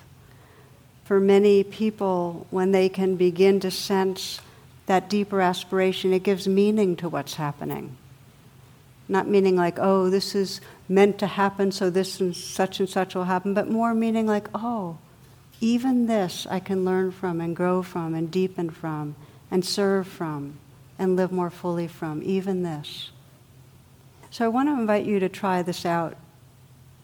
For 1.04 1.20
many 1.20 1.62
people, 1.62 2.48
when 2.50 2.72
they 2.72 2.88
can 2.88 3.14
begin 3.14 3.60
to 3.60 3.70
sense 3.70 4.40
that 4.86 5.08
deeper 5.08 5.40
aspiration, 5.40 6.12
it 6.12 6.24
gives 6.24 6.48
meaning 6.48 6.96
to 6.96 7.08
what's 7.08 7.34
happening. 7.34 7.96
Not 9.08 9.28
meaning 9.28 9.54
like, 9.54 9.78
oh, 9.78 10.10
this 10.10 10.34
is 10.34 10.60
meant 10.88 11.20
to 11.20 11.28
happen, 11.28 11.70
so 11.70 11.88
this 11.88 12.18
and 12.18 12.34
such 12.34 12.80
and 12.80 12.88
such 12.88 13.14
will 13.14 13.24
happen, 13.24 13.54
but 13.54 13.70
more 13.70 13.94
meaning 13.94 14.26
like, 14.26 14.48
oh, 14.52 14.98
even 15.60 16.06
this 16.06 16.48
I 16.50 16.58
can 16.58 16.84
learn 16.84 17.12
from 17.12 17.40
and 17.40 17.54
grow 17.54 17.82
from 17.82 18.14
and 18.14 18.28
deepen 18.28 18.70
from 18.70 19.14
and 19.52 19.64
serve 19.64 20.08
from 20.08 20.58
and 20.98 21.16
live 21.16 21.32
more 21.32 21.50
fully 21.50 21.88
from, 21.88 22.22
even 22.22 22.62
this. 22.62 23.10
So 24.30 24.44
I 24.44 24.48
want 24.48 24.68
to 24.68 24.72
invite 24.72 25.06
you 25.06 25.18
to 25.20 25.28
try 25.28 25.62
this 25.62 25.86
out, 25.86 26.16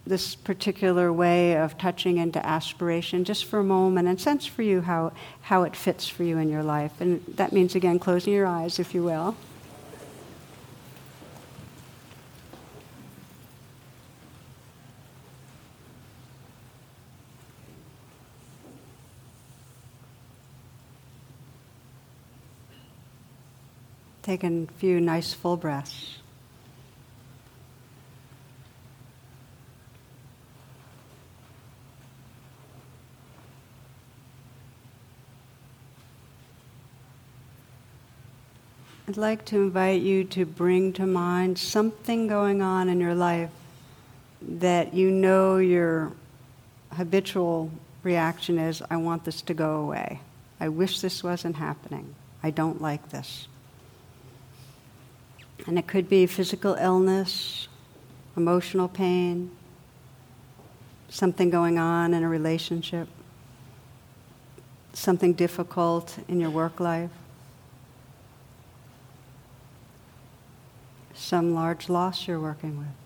this 0.06 0.34
particular 0.34 1.12
way 1.12 1.56
of 1.56 1.78
touching 1.78 2.18
into 2.18 2.44
aspiration, 2.44 3.24
just 3.24 3.44
for 3.44 3.60
a 3.60 3.64
moment 3.64 4.08
and 4.08 4.20
sense 4.20 4.44
for 4.46 4.62
you 4.62 4.80
how, 4.82 5.12
how 5.42 5.62
it 5.62 5.76
fits 5.76 6.08
for 6.08 6.24
you 6.24 6.38
in 6.38 6.48
your 6.48 6.62
life. 6.62 7.00
And 7.00 7.24
that 7.36 7.52
means, 7.52 7.74
again, 7.74 7.98
closing 7.98 8.32
your 8.32 8.46
eyes, 8.46 8.78
if 8.78 8.94
you 8.94 9.02
will. 9.02 9.36
Take 24.22 24.44
a 24.44 24.66
few 24.78 25.00
nice 25.00 25.32
full 25.32 25.56
breaths. 25.56 26.18
I'd 39.08 39.16
like 39.16 39.44
to 39.46 39.56
invite 39.56 40.00
you 40.00 40.24
to 40.24 40.46
bring 40.46 40.92
to 40.94 41.06
mind 41.06 41.58
something 41.58 42.28
going 42.28 42.62
on 42.62 42.88
in 42.88 43.00
your 43.00 43.14
life 43.14 43.50
that 44.40 44.94
you 44.94 45.10
know 45.10 45.58
your 45.58 46.12
habitual 46.92 47.70
reaction 48.04 48.58
is 48.58 48.82
I 48.88 48.96
want 48.96 49.24
this 49.24 49.42
to 49.42 49.54
go 49.54 49.76
away. 49.82 50.20
I 50.60 50.68
wish 50.68 51.00
this 51.00 51.24
wasn't 51.24 51.56
happening. 51.56 52.14
I 52.42 52.50
don't 52.50 52.80
like 52.80 53.10
this. 53.10 53.48
And 55.66 55.78
it 55.78 55.86
could 55.86 56.08
be 56.08 56.26
physical 56.26 56.74
illness, 56.74 57.68
emotional 58.36 58.88
pain, 58.88 59.50
something 61.08 61.50
going 61.50 61.78
on 61.78 62.14
in 62.14 62.22
a 62.22 62.28
relationship, 62.28 63.06
something 64.92 65.34
difficult 65.34 66.18
in 66.26 66.40
your 66.40 66.50
work 66.50 66.80
life, 66.80 67.10
some 71.14 71.54
large 71.54 71.88
loss 71.88 72.26
you're 72.26 72.40
working 72.40 72.78
with. 72.78 73.01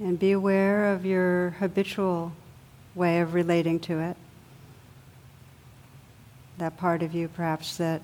And 0.00 0.18
be 0.18 0.32
aware 0.32 0.94
of 0.94 1.04
your 1.04 1.50
habitual 1.50 2.32
way 2.94 3.20
of 3.20 3.34
relating 3.34 3.78
to 3.80 4.00
it. 4.00 4.16
That 6.56 6.78
part 6.78 7.02
of 7.02 7.14
you, 7.14 7.28
perhaps, 7.28 7.76
that 7.76 8.00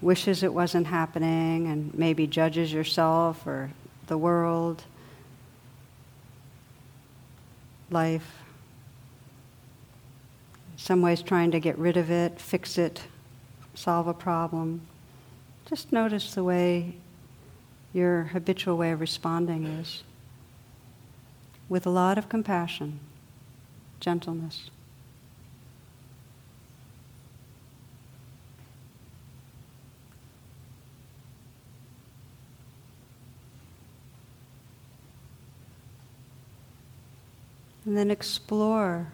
wishes 0.00 0.44
it 0.44 0.54
wasn't 0.54 0.86
happening 0.86 1.66
and 1.66 1.92
maybe 1.94 2.28
judges 2.28 2.72
yourself 2.72 3.44
or 3.44 3.70
the 4.06 4.16
world, 4.16 4.84
life. 7.90 8.36
some 10.76 11.02
ways, 11.02 11.20
trying 11.20 11.50
to 11.50 11.60
get 11.60 11.76
rid 11.76 11.96
of 11.98 12.10
it, 12.10 12.40
fix 12.40 12.78
it, 12.78 13.02
solve 13.74 14.06
a 14.06 14.14
problem. 14.14 14.80
Just 15.66 15.92
notice 15.92 16.34
the 16.34 16.42
way 16.42 16.94
your 17.92 18.22
habitual 18.22 18.78
way 18.78 18.92
of 18.92 19.00
responding 19.00 19.66
is 19.66 20.02
with 21.70 21.86
a 21.86 21.90
lot 21.90 22.18
of 22.18 22.28
compassion, 22.28 22.98
gentleness. 24.00 24.70
And 37.86 37.96
then 37.96 38.10
explore 38.10 39.12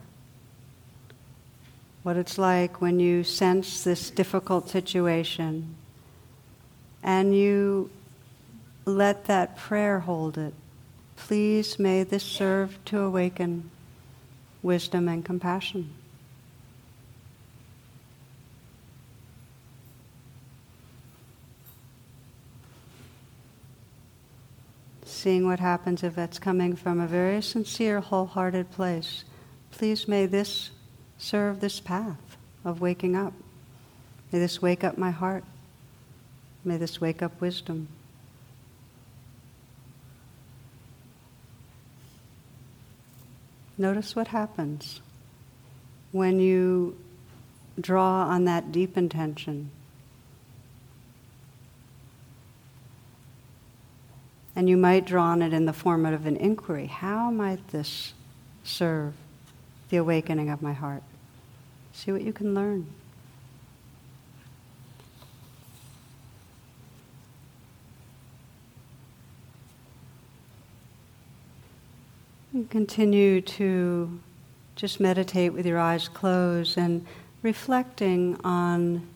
what 2.03 2.17
it's 2.17 2.39
like 2.39 2.81
when 2.81 2.99
you 3.01 3.23
sense 3.23 3.85
this 3.85 4.11
difficult 4.11 4.71
situation 4.71 5.75
and 7.03 7.37
you 7.37 7.91
let 8.87 9.27
that 9.27 9.57
prayer 9.57 10.01
hold 10.01 10.39
it. 10.39 10.55
Please 11.17 11.79
may 11.79 12.05
this 12.05 12.23
serve 12.23 12.79
to 12.85 13.01
awaken 13.01 13.71
wisdom 14.63 15.09
and 15.09 15.25
compassion. 15.25 15.93
Seeing 25.05 25.47
what 25.47 25.59
happens 25.59 26.05
if 26.05 26.15
that's 26.15 26.39
coming 26.39 26.77
from 26.77 27.01
a 27.01 27.07
very 27.07 27.43
sincere, 27.43 28.01
wholehearted 28.01 28.71
place. 28.71 29.25
Please 29.73 30.07
may 30.07 30.27
this 30.27 30.71
serve 31.19 31.61
this 31.61 31.81
path 31.81 32.37
of 32.65 32.81
waking 32.81 33.17
up. 33.17 33.33
May 34.31 34.39
this 34.39 34.63
wake 34.63 34.85
up 34.85 34.99
my 34.99 35.11
heart. 35.11 35.43
May 36.65 36.77
this 36.77 37.01
wake 37.01 37.23
up 37.23 37.41
wisdom. 37.41 37.89
Notice 43.79 44.17
what 44.17 44.29
happens 44.29 45.01
when 46.13 46.41
you 46.41 46.97
draw 47.79 48.25
on 48.25 48.45
that 48.47 48.73
deep 48.73 48.97
intention. 48.97 49.71
And 54.55 54.71
you 54.71 54.79
might 54.79 55.05
draw 55.05 55.25
on 55.25 55.43
it 55.43 55.53
in 55.53 55.67
the 55.67 55.75
form 55.75 56.07
of 56.07 56.25
an 56.25 56.37
inquiry. 56.37 56.87
How 56.87 57.31
might 57.31 57.69
this 57.69 58.15
serve 58.65 59.13
the 59.91 59.99
awakening 59.99 60.49
of 60.49 60.63
my 60.63 60.73
heart? 60.73 61.03
See 61.93 62.11
what 62.13 62.23
you 62.23 62.33
can 62.33 62.55
learn. 62.55 62.87
And 72.57 72.71
continue 72.71 73.43
to 73.43 74.19
just 74.77 74.99
meditate 74.99 75.53
with 75.53 75.67
your 75.67 75.79
eyes 75.79 76.09
closed 76.09 76.79
and 76.79 77.05
reflecting 77.43 78.41
on 78.45 79.07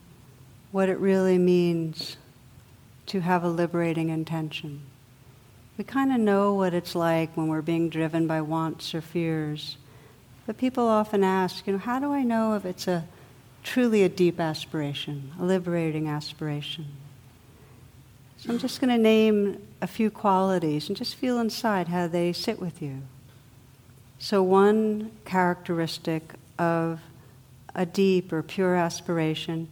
what 0.73 0.91
it 0.91 0.99
really 0.99 1.39
means 1.39 2.19
to 3.07 3.21
have 3.21 3.43
a 3.43 3.49
liberating 3.49 4.11
intention. 4.11 4.83
We 5.79 5.85
kind 5.85 6.13
of 6.13 6.21
know 6.21 6.53
what 6.53 6.75
it's 6.75 6.95
like 6.95 7.35
when 7.35 7.49
we're 7.49 7.63
being 7.63 7.89
driven 7.89 8.27
by 8.27 8.43
wants 8.43 8.95
or 8.95 9.01
fears. 9.01 9.79
But 10.47 10.59
people 10.59 10.87
often 10.87 11.25
ask, 11.25 11.67
you 11.67 11.73
know, 11.73 11.79
how 11.79 11.99
do 11.99 12.13
I 12.13 12.23
know 12.23 12.57
if 12.57 12.67
it's 12.67 12.87
a 12.87 13.07
truly 13.63 14.03
a 14.03 14.11
deep 14.11 14.39
aspiration, 14.39 15.33
a 15.41 15.45
liberating 15.47 16.09
aspiration? 16.09 16.89
So 18.37 18.51
I'm 18.51 18.59
just 18.59 18.83
going 18.83 18.95
to 18.95 19.03
name 19.03 19.67
a 19.81 19.87
few 19.87 20.11
qualities 20.11 20.89
and 20.89 20.97
just 20.97 21.15
feel 21.15 21.39
inside 21.39 21.89
how 21.89 22.07
they 22.07 22.35
sit 22.35 22.61
with 22.61 22.83
you. 22.83 23.01
So, 24.21 24.43
one 24.43 25.11
characteristic 25.25 26.35
of 26.59 27.01
a 27.75 27.87
deep 27.87 28.33
or 28.33 28.43
pure 28.43 28.77
aspiration 28.77 29.69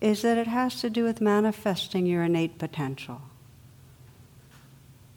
is 0.00 0.22
that 0.22 0.36
it 0.36 0.46
has 0.46 0.80
to 0.82 0.90
do 0.90 1.04
with 1.04 1.20
manifesting 1.20 2.06
your 2.06 2.22
innate 2.22 2.58
potential. 2.58 3.22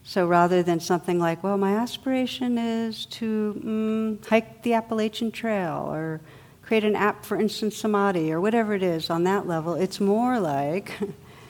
So 0.04 0.26
rather 0.26 0.64
than 0.64 0.80
something 0.80 1.20
like, 1.20 1.44
well, 1.44 1.58
my 1.58 1.76
aspiration 1.76 2.58
is 2.58 3.06
to 3.08 3.62
mm, 3.64 4.26
hike 4.28 4.64
the 4.64 4.74
Appalachian 4.74 5.32
Trail 5.32 5.88
or 5.92 6.22
create 6.64 6.84
an 6.84 6.96
app 6.96 7.24
for 7.24 7.40
instant 7.40 7.74
samadhi 7.74 8.32
or 8.32 8.42
whatever 8.42 8.74
it 8.74 8.84
is 8.84 9.10
on 9.10 9.26
that 9.26 9.48
level. 9.48 9.76
It's 9.76 10.00
more 10.00 10.40
like 10.40 10.98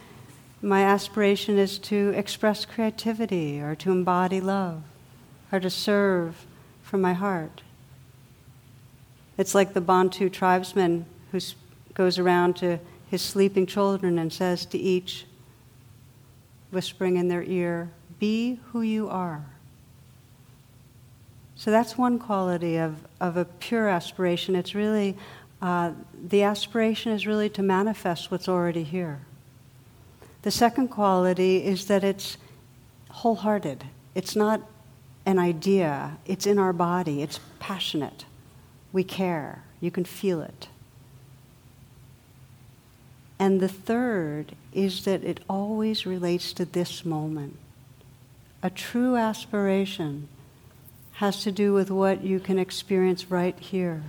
my 0.61 0.83
aspiration 0.83 1.57
is 1.57 1.77
to 1.79 2.09
express 2.15 2.65
creativity 2.65 3.61
or 3.61 3.75
to 3.75 3.91
embody 3.91 4.41
love 4.41 4.83
or 5.51 5.59
to 5.59 5.69
serve 5.69 6.45
from 6.91 6.99
my 6.99 7.13
heart. 7.13 7.61
It's 9.37 9.55
like 9.55 9.73
the 9.73 9.79
Bantu 9.79 10.29
tribesman 10.29 11.05
who 11.31 11.39
goes 11.93 12.19
around 12.19 12.57
to 12.57 12.79
his 13.09 13.21
sleeping 13.21 13.65
children 13.65 14.19
and 14.19 14.31
says 14.31 14.65
to 14.65 14.77
each, 14.77 15.25
whispering 16.69 17.15
in 17.15 17.29
their 17.29 17.43
ear, 17.43 17.91
Be 18.19 18.59
who 18.73 18.81
you 18.81 19.07
are. 19.07 19.45
So 21.55 21.71
that's 21.71 21.97
one 21.97 22.19
quality 22.19 22.75
of, 22.75 22.97
of 23.21 23.37
a 23.37 23.45
pure 23.45 23.87
aspiration. 23.87 24.53
It's 24.53 24.75
really, 24.75 25.15
uh, 25.61 25.93
the 26.27 26.43
aspiration 26.43 27.13
is 27.13 27.25
really 27.25 27.47
to 27.51 27.63
manifest 27.63 28.31
what's 28.31 28.49
already 28.49 28.83
here. 28.83 29.21
The 30.41 30.51
second 30.51 30.89
quality 30.89 31.63
is 31.63 31.85
that 31.85 32.03
it's 32.03 32.35
wholehearted. 33.11 33.85
It's 34.13 34.35
not 34.35 34.61
an 35.31 35.39
idea, 35.39 36.17
it's 36.27 36.45
in 36.45 36.59
our 36.59 36.73
body, 36.73 37.23
it's 37.23 37.39
passionate. 37.59 38.25
We 38.93 39.03
care, 39.03 39.63
you 39.79 39.89
can 39.89 40.05
feel 40.05 40.41
it. 40.41 40.67
And 43.39 43.59
the 43.59 43.67
third 43.67 44.51
is 44.71 45.03
that 45.05 45.23
it 45.23 45.39
always 45.49 46.05
relates 46.05 46.53
to 46.53 46.65
this 46.65 47.03
moment. 47.03 47.57
A 48.61 48.69
true 48.69 49.15
aspiration 49.15 50.27
has 51.13 51.41
to 51.43 51.51
do 51.51 51.73
with 51.73 51.89
what 51.89 52.23
you 52.23 52.39
can 52.39 52.59
experience 52.59 53.31
right 53.31 53.57
here. 53.57 54.03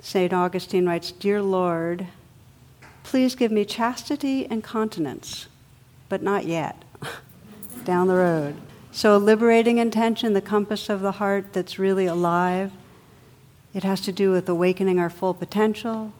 St. 0.00 0.32
Augustine 0.32 0.86
writes 0.86 1.10
Dear 1.12 1.40
Lord, 1.40 2.06
please 3.02 3.34
give 3.34 3.50
me 3.50 3.64
chastity 3.64 4.46
and 4.46 4.62
continence, 4.62 5.46
but 6.08 6.22
not 6.22 6.44
yet, 6.44 6.82
down 7.86 8.08
the 8.08 8.14
road. 8.14 8.56
So, 8.92 9.16
a 9.16 9.18
liberating 9.18 9.78
intention, 9.78 10.34
the 10.34 10.42
compass 10.42 10.90
of 10.90 11.00
the 11.00 11.12
heart 11.12 11.54
that's 11.54 11.78
really 11.78 12.04
alive, 12.04 12.72
it 13.72 13.82
has 13.82 14.02
to 14.02 14.12
do 14.12 14.30
with 14.30 14.48
awakening 14.48 14.98
our 15.00 15.10
full 15.10 15.32
potential. 15.32 16.12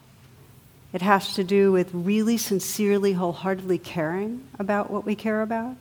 It 0.95 1.03
has 1.03 1.35
to 1.35 1.45
do 1.45 1.73
with 1.73 1.91
really 1.93 2.39
sincerely, 2.39 3.13
wholeheartedly 3.13 3.79
caring 3.79 4.47
about 4.59 4.91
what 4.91 5.05
we 5.05 5.15
care 5.15 5.43
about 5.43 5.77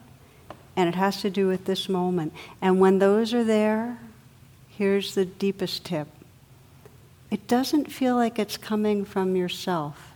and 0.76 0.88
it 0.88 0.94
has 0.94 1.22
to 1.22 1.30
do 1.30 1.48
with 1.48 1.64
this 1.64 1.88
moment. 1.88 2.32
And 2.60 2.78
when 2.78 2.98
those 2.98 3.32
are 3.32 3.42
there, 3.42 3.98
here's 4.68 5.14
the 5.14 5.24
deepest 5.24 5.84
tip 5.84 6.08
it 7.28 7.48
doesn't 7.48 7.90
feel 7.90 8.14
like 8.14 8.38
it's 8.38 8.56
coming 8.56 9.04
from 9.04 9.34
yourself. 9.34 10.12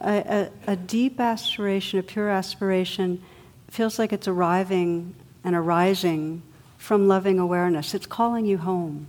A, 0.00 0.50
a, 0.66 0.72
a, 0.72 0.76
deep 0.76 1.20
aspiration, 1.20 2.00
a 2.00 2.02
pure 2.02 2.28
aspiration, 2.28 3.22
feels 3.70 3.98
like 3.98 4.12
it's 4.12 4.28
arriving 4.28 5.14
and 5.44 5.54
arising 5.54 6.42
from 6.76 7.08
loving 7.08 7.38
awareness. 7.38 7.94
It's 7.94 8.06
calling 8.06 8.46
you 8.46 8.58
home. 8.58 9.08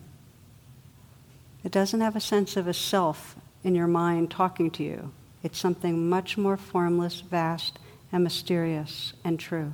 It 1.64 1.72
doesn't 1.72 2.02
have 2.02 2.16
a 2.16 2.22
sense 2.22 2.58
of 2.58 2.68
a 2.68 2.74
self 2.74 3.36
in 3.64 3.76
your 3.76 3.88
mind 3.88 4.32
talking 4.32 4.72
to 4.72 4.84
you. 4.84 5.12
It's 5.44 5.58
something 5.58 6.10
much 6.10 6.38
more 6.38 6.58
formless, 6.58 7.22
vast, 7.22 7.80
and 8.12 8.24
mysterious 8.24 9.14
and 9.24 9.40
true. 9.40 9.72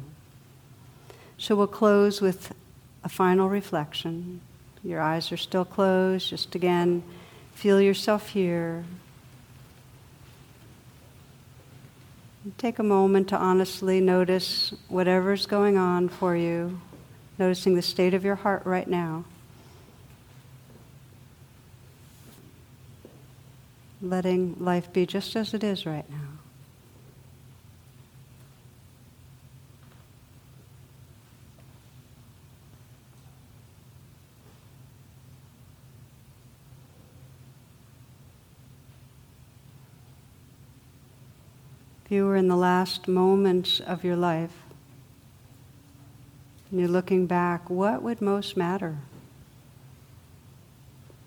So 1.38 1.56
we'll 1.56 1.68
close 1.68 2.22
with 2.22 2.54
a 3.04 3.10
final 3.10 3.50
reflection. 3.50 4.42
Your 4.84 5.02
eyes 5.02 5.32
are 5.32 5.38
still 5.38 5.66
closed. 5.66 6.30
Just 6.30 6.56
again, 6.56 7.04
feel 7.54 7.82
yourself 7.82 8.30
here. 8.30 8.84
Take 12.58 12.78
a 12.78 12.84
moment 12.84 13.30
to 13.30 13.38
honestly 13.38 14.00
notice 14.00 14.72
whatever's 14.88 15.48
going 15.48 15.78
on 15.78 16.10
for 16.10 16.36
you, 16.36 16.80
noticing 17.40 17.74
the 17.74 17.82
state 17.82 18.14
of 18.14 18.24
your 18.24 18.36
heart 18.36 18.64
right 18.66 18.88
now. 18.88 19.26
Letting 24.00 24.58
life 24.60 24.94
be 24.94 25.08
just 25.08 25.36
as 25.36 25.56
it 25.56 25.64
is 25.64 25.88
right 25.88 26.08
now. 26.08 26.35
If 42.06 42.12
you 42.12 42.26
were 42.26 42.36
in 42.36 42.50
the 42.50 42.56
last 42.56 43.08
moments 43.08 43.80
of 43.80 44.04
your 44.04 44.16
life, 44.16 44.62
and 46.70 46.80
you're 46.80 46.88
looking 46.88 47.26
back, 47.26 47.68
what 47.68 48.04
would 48.04 48.22
most 48.22 48.56
matter? 48.56 49.00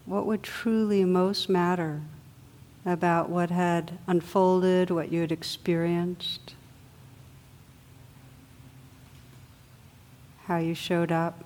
What 0.07 0.25
would 0.25 0.45
truly 0.45 1.05
most 1.05 1.49
matter 1.49 2.03
about 2.87 3.29
what 3.29 3.51
had 3.51 3.99
unfolded, 4.07 4.93
what 4.93 5.11
you 5.11 5.23
had 5.23 5.33
experienced, 5.33 6.55
how 10.45 10.59
you 10.59 10.77
showed 10.77 11.11
up? 11.11 11.43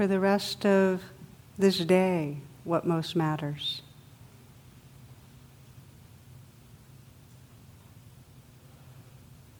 For 0.00 0.06
the 0.06 0.18
rest 0.18 0.64
of 0.64 1.02
this 1.58 1.76
day 1.76 2.38
what 2.64 2.86
most 2.86 3.14
matters. 3.14 3.82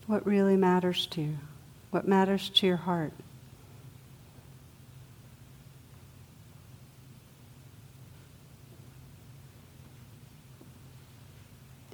What 0.07 0.24
really 0.26 0.57
matters 0.57 1.05
to 1.09 1.20
you? 1.20 1.38
What 1.91 2.09
matters 2.09 2.49
to 2.55 2.66
your 2.66 2.78
heart? 2.78 3.12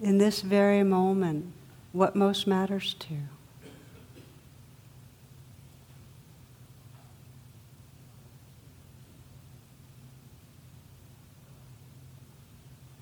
In 0.00 0.18
this 0.18 0.40
very 0.42 0.84
moment, 0.84 1.52
what 1.90 2.14
most 2.14 2.46
matters 2.46 2.94
to 3.00 3.14
you? 3.14 3.35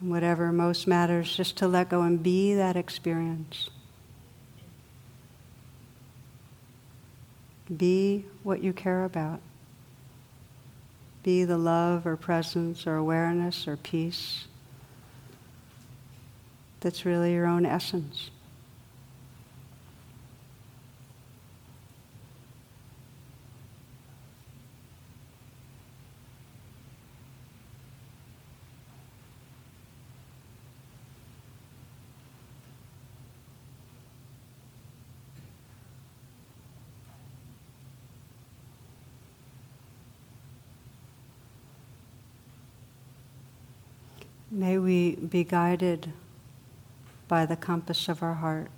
Whatever 0.08 0.52
most 0.52 0.86
matters, 0.86 1.36
just 1.36 1.56
to 1.58 1.68
let 1.68 1.88
go 1.88 2.02
and 2.02 2.22
be 2.22 2.54
that 2.54 2.76
experience. 2.76 3.70
Be 7.74 8.26
what 8.42 8.62
you 8.62 8.72
care 8.72 9.04
about. 9.04 9.40
Be 11.22 11.44
the 11.44 11.58
love 11.58 12.06
or 12.06 12.16
presence 12.16 12.86
or 12.86 12.96
awareness 12.96 13.66
or 13.66 13.76
peace 13.76 14.46
that's 16.84 17.06
really 17.06 17.32
your 17.32 17.46
own 17.46 17.64
essence. 17.64 18.30
May 44.54 44.78
we 44.78 45.16
be 45.16 45.42
guided 45.42 46.12
by 47.26 47.44
the 47.44 47.56
compass 47.56 48.08
of 48.08 48.22
our 48.22 48.34
heart. 48.34 48.70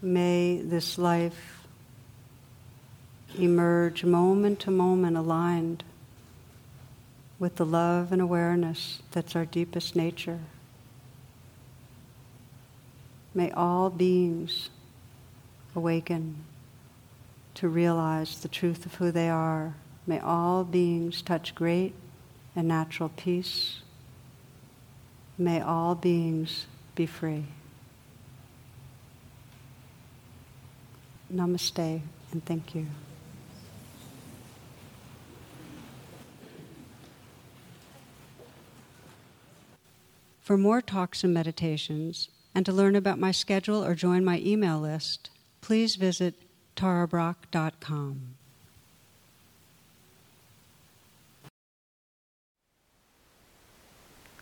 May 0.00 0.62
this 0.62 0.96
life 0.96 1.66
emerge 3.36 4.04
moment 4.04 4.60
to 4.60 4.70
moment 4.70 5.16
aligned 5.16 5.82
with 7.40 7.56
the 7.56 7.66
love 7.66 8.12
and 8.12 8.22
awareness 8.22 9.02
that's 9.10 9.34
our 9.34 9.44
deepest 9.44 9.96
nature. 9.96 10.38
May 13.34 13.50
all 13.50 13.90
beings 13.90 14.70
awaken 15.74 16.36
to 17.54 17.68
realize 17.68 18.38
the 18.38 18.48
truth 18.48 18.86
of 18.86 18.94
who 18.94 19.10
they 19.10 19.28
are. 19.28 19.74
May 20.06 20.20
all 20.20 20.62
beings 20.62 21.20
touch 21.20 21.52
great 21.56 21.94
and 22.54 22.68
natural 22.68 23.08
peace. 23.10 23.80
May 25.38 25.60
all 25.60 25.94
beings 25.94 26.66
be 26.94 27.06
free. 27.06 27.46
Namaste 31.32 32.00
and 32.32 32.44
thank 32.44 32.74
you. 32.74 32.86
For 40.40 40.58
more 40.58 40.82
talks 40.82 41.22
and 41.22 41.32
meditations, 41.32 42.28
and 42.56 42.66
to 42.66 42.72
learn 42.72 42.96
about 42.96 43.20
my 43.20 43.30
schedule 43.30 43.84
or 43.84 43.94
join 43.94 44.24
my 44.24 44.40
email 44.40 44.80
list, 44.80 45.30
please 45.60 45.94
visit 45.94 46.34
tarabrach.com. 46.74 48.39